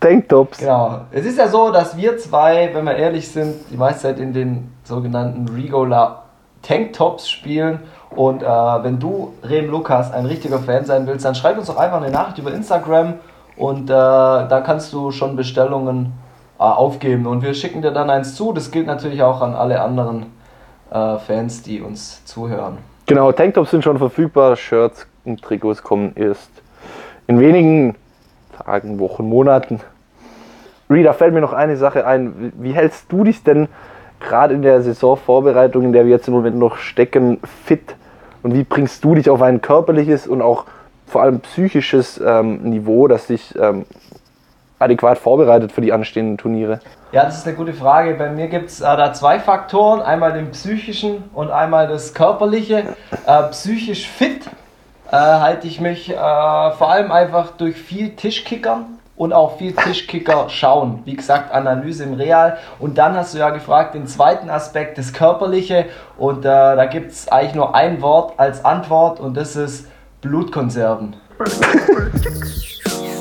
Tanktops. 0.00 0.58
genau. 0.58 1.02
Es 1.10 1.26
ist 1.26 1.38
ja 1.38 1.46
so, 1.48 1.70
dass 1.70 1.96
wir 1.96 2.16
zwei, 2.18 2.70
wenn 2.72 2.84
wir 2.84 2.96
ehrlich 2.96 3.28
sind, 3.28 3.54
die 3.70 3.76
meiste 3.76 4.02
Zeit 4.02 4.18
in 4.18 4.32
den 4.32 4.72
sogenannten 4.84 5.48
Regola 5.48 6.22
Tanktops 6.62 7.28
spielen. 7.28 7.80
Und 8.10 8.42
äh, 8.42 8.46
wenn 8.46 8.98
du, 8.98 9.34
Rem 9.42 9.70
Lukas, 9.70 10.12
ein 10.12 10.26
richtiger 10.26 10.58
Fan 10.58 10.84
sein 10.84 11.06
willst, 11.06 11.24
dann 11.24 11.34
schreib 11.34 11.58
uns 11.58 11.68
doch 11.68 11.76
einfach 11.76 11.98
eine 11.98 12.10
Nachricht 12.10 12.38
über 12.38 12.52
Instagram 12.52 13.14
und 13.56 13.84
äh, 13.84 13.92
da 13.92 14.62
kannst 14.64 14.92
du 14.92 15.10
schon 15.10 15.36
Bestellungen 15.36 16.12
äh, 16.58 16.62
aufgeben. 16.62 17.26
Und 17.26 17.42
wir 17.42 17.54
schicken 17.54 17.82
dir 17.82 17.92
dann 17.92 18.10
eins 18.10 18.34
zu. 18.34 18.52
Das 18.52 18.70
gilt 18.70 18.86
natürlich 18.86 19.22
auch 19.22 19.42
an 19.42 19.54
alle 19.54 19.80
anderen 19.80 20.26
äh, 20.90 21.18
Fans, 21.18 21.62
die 21.62 21.80
uns 21.80 22.24
zuhören. 22.24 22.78
Genau, 23.06 23.32
Tanktops 23.32 23.70
sind 23.70 23.84
schon 23.84 23.98
verfügbar. 23.98 24.56
Shirts 24.56 25.06
und 25.24 25.42
Trikots 25.42 25.82
kommen 25.82 26.12
erst 26.16 26.50
in 27.26 27.38
wenigen 27.38 27.96
Tagen, 28.64 28.98
Wochen, 28.98 29.24
Monaten. 29.24 29.80
Rita, 30.90 31.12
fällt 31.12 31.32
mir 31.32 31.40
noch 31.40 31.52
eine 31.52 31.76
Sache 31.76 32.06
ein. 32.06 32.52
Wie 32.56 32.72
hältst 32.72 33.10
du 33.10 33.24
dich 33.24 33.42
denn 33.42 33.68
gerade 34.18 34.54
in 34.54 34.62
der 34.62 34.82
Saisonvorbereitung, 34.82 35.84
in 35.84 35.92
der 35.92 36.04
wir 36.04 36.10
jetzt 36.10 36.28
im 36.28 36.34
Moment 36.34 36.56
noch 36.56 36.76
stecken, 36.76 37.40
fit? 37.64 37.94
Und 38.42 38.54
wie 38.54 38.64
bringst 38.64 39.02
du 39.04 39.14
dich 39.14 39.30
auf 39.30 39.40
ein 39.42 39.60
körperliches 39.60 40.26
und 40.26 40.42
auch 40.42 40.64
vor 41.06 41.22
allem 41.22 41.40
psychisches 41.40 42.20
ähm, 42.24 42.62
Niveau, 42.62 43.08
das 43.08 43.26
dich 43.28 43.54
ähm, 43.58 43.84
adäquat 44.78 45.18
vorbereitet 45.18 45.72
für 45.72 45.80
die 45.80 45.92
anstehenden 45.92 46.36
Turniere? 46.36 46.80
Ja, 47.12 47.24
das 47.24 47.38
ist 47.38 47.46
eine 47.46 47.56
gute 47.56 47.72
Frage. 47.72 48.14
Bei 48.14 48.30
mir 48.30 48.48
gibt 48.48 48.70
es 48.70 48.80
äh, 48.80 48.84
da 48.84 49.12
zwei 49.12 49.38
Faktoren. 49.38 50.00
Einmal 50.02 50.32
den 50.32 50.50
psychischen 50.50 51.24
und 51.34 51.50
einmal 51.50 51.88
das 51.88 52.14
körperliche. 52.14 52.84
Äh, 53.26 53.42
psychisch 53.50 54.08
fit 54.08 54.48
äh, 55.10 55.16
halte 55.16 55.66
ich 55.66 55.80
mich 55.80 56.10
äh, 56.10 56.14
vor 56.14 56.90
allem 56.90 57.10
einfach 57.10 57.50
durch 57.52 57.76
viel 57.76 58.10
Tischkickern 58.10 58.86
und 59.16 59.32
auch 59.32 59.58
viel 59.58 59.74
Tischkicker 59.74 60.48
schauen. 60.48 61.02
Wie 61.04 61.14
gesagt, 61.14 61.52
Analyse 61.52 62.04
im 62.04 62.14
Real. 62.14 62.56
Und 62.78 62.96
dann 62.96 63.16
hast 63.16 63.34
du 63.34 63.38
ja 63.38 63.50
gefragt, 63.50 63.94
den 63.94 64.06
zweiten 64.06 64.48
Aspekt, 64.48 64.96
das 64.98 65.12
Körperliche. 65.12 65.86
Und 66.16 66.44
äh, 66.44 66.48
da 66.48 66.86
gibt 66.86 67.12
es 67.12 67.28
eigentlich 67.28 67.54
nur 67.54 67.74
ein 67.74 68.00
Wort 68.00 68.38
als 68.38 68.64
Antwort 68.64 69.20
und 69.20 69.36
das 69.36 69.56
ist 69.56 69.86
Blutkonserven. 70.22 71.16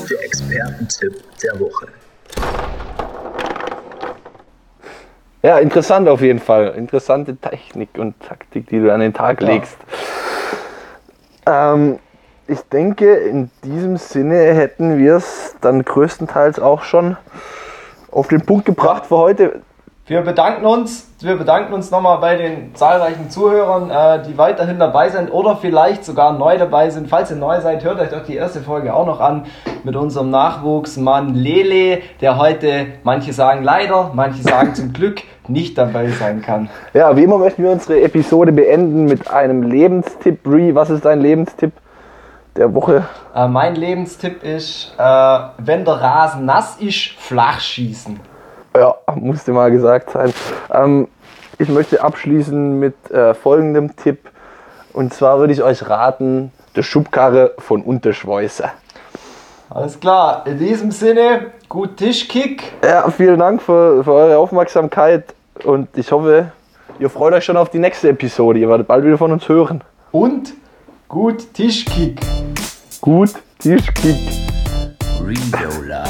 Der 0.09 0.23
Expertentipp 0.23 1.23
der 1.43 1.59
Woche. 1.59 1.87
Ja, 5.41 5.57
interessant 5.59 6.07
auf 6.09 6.21
jeden 6.21 6.39
Fall. 6.39 6.73
Interessante 6.75 7.35
Technik 7.37 7.89
und 7.97 8.19
Taktik, 8.21 8.67
die 8.67 8.79
du 8.79 8.93
an 8.93 8.99
den 8.99 9.13
Tag 9.13 9.41
Ja. 9.41 9.47
legst. 9.47 9.77
Ähm, 11.45 11.99
ich 12.47 12.61
denke, 12.61 13.13
in 13.13 13.51
diesem 13.63 13.97
Sinne 13.97 14.53
hätten 14.53 14.97
wir 14.97 15.17
es 15.17 15.55
dann 15.61 15.83
größtenteils 15.83 16.59
auch 16.59 16.81
schon 16.81 17.15
auf 18.11 18.27
den 18.27 18.41
Punkt 18.41 18.65
gebracht 18.65 19.05
für 19.05 19.17
heute. 19.17 19.61
Wir 20.09 20.21
bedanken 20.21 20.65
uns, 20.65 21.07
wir 21.19 21.35
bedanken 21.35 21.71
uns 21.71 21.91
nochmal 21.91 22.17
bei 22.17 22.35
den 22.35 22.73
zahlreichen 22.73 23.29
Zuhörern, 23.29 23.91
äh, 23.91 24.23
die 24.27 24.39
weiterhin 24.39 24.79
dabei 24.79 25.09
sind 25.09 25.29
oder 25.29 25.55
vielleicht 25.55 26.03
sogar 26.03 26.33
neu 26.33 26.57
dabei 26.57 26.89
sind. 26.89 27.07
Falls 27.07 27.29
ihr 27.29 27.37
neu 27.37 27.61
seid, 27.61 27.83
hört 27.83 27.99
euch 27.99 28.09
doch 28.09 28.25
die 28.25 28.33
erste 28.33 28.61
Folge 28.61 28.91
auch 28.91 29.05
noch 29.05 29.19
an 29.19 29.45
mit 29.83 29.95
unserem 29.95 30.31
Nachwuchsmann 30.31 31.35
Lele, 31.35 32.01
der 32.21 32.39
heute, 32.39 32.87
manche 33.03 33.33
sagen 33.33 33.63
leider, 33.63 34.09
manche 34.15 34.41
sagen 34.41 34.73
zum 34.73 34.93
Glück, 34.93 35.21
nicht 35.47 35.77
dabei 35.77 36.07
sein 36.07 36.41
kann. 36.41 36.71
Ja, 36.95 37.15
wie 37.15 37.25
immer 37.25 37.37
möchten 37.37 37.61
wir 37.61 37.69
unsere 37.69 38.01
Episode 38.01 38.51
beenden 38.51 39.05
mit 39.05 39.29
einem 39.29 39.61
Lebenstipp. 39.61 40.41
Brie, 40.41 40.73
was 40.73 40.89
ist 40.89 41.05
dein 41.05 41.21
Lebenstipp 41.21 41.73
der 42.55 42.73
Woche? 42.73 43.03
Äh, 43.35 43.47
mein 43.47 43.75
Lebenstipp 43.75 44.41
ist, 44.41 44.91
äh, 44.97 45.39
wenn 45.59 45.85
der 45.85 46.01
Rasen 46.01 46.45
nass 46.45 46.77
ist, 46.79 47.09
flach 47.19 47.59
schießen. 47.59 48.19
Ja, 48.75 48.95
musste 49.15 49.51
mal 49.51 49.71
gesagt 49.71 50.11
sein. 50.11 50.33
Ähm, 50.71 51.07
ich 51.57 51.69
möchte 51.69 52.01
abschließen 52.03 52.79
mit 52.79 53.11
äh, 53.11 53.33
folgendem 53.33 53.95
Tipp. 53.95 54.29
Und 54.93 55.13
zwar 55.13 55.39
würde 55.39 55.53
ich 55.53 55.61
euch 55.61 55.89
raten, 55.89 56.51
der 56.75 56.83
Schubkarre 56.83 57.53
von 57.57 57.81
Unterschweißer. 57.81 58.71
Alles 59.69 59.99
klar, 59.99 60.45
in 60.47 60.57
diesem 60.57 60.91
Sinne, 60.91 61.51
gut 61.67 61.97
Tischkick. 61.97 62.73
Ja, 62.83 63.09
vielen 63.11 63.37
Dank 63.37 63.61
für, 63.61 64.03
für 64.03 64.13
eure 64.13 64.37
Aufmerksamkeit 64.37 65.35
und 65.63 65.89
ich 65.95 66.11
hoffe, 66.11 66.51
ihr 66.97 67.09
freut 67.09 67.33
euch 67.33 67.45
schon 67.45 67.57
auf 67.57 67.69
die 67.69 67.77
nächste 67.77 68.09
Episode. 68.09 68.59
Ihr 68.59 68.69
werdet 68.69 68.87
bald 68.87 69.05
wieder 69.05 69.17
von 69.17 69.31
uns 69.31 69.47
hören. 69.47 69.83
Und 70.11 70.53
gut 71.07 71.53
Tischkick. 71.53 72.19
Gut, 73.01 73.33
Tischkick. 73.59 74.17
Regola, 75.21 76.03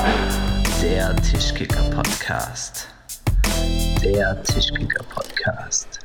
der 0.81 1.13
Tischkicker 1.17 1.81
Podcast. 1.89 2.87
Der 4.01 4.41
Tischkicker 4.43 5.03
Podcast. 5.13 5.99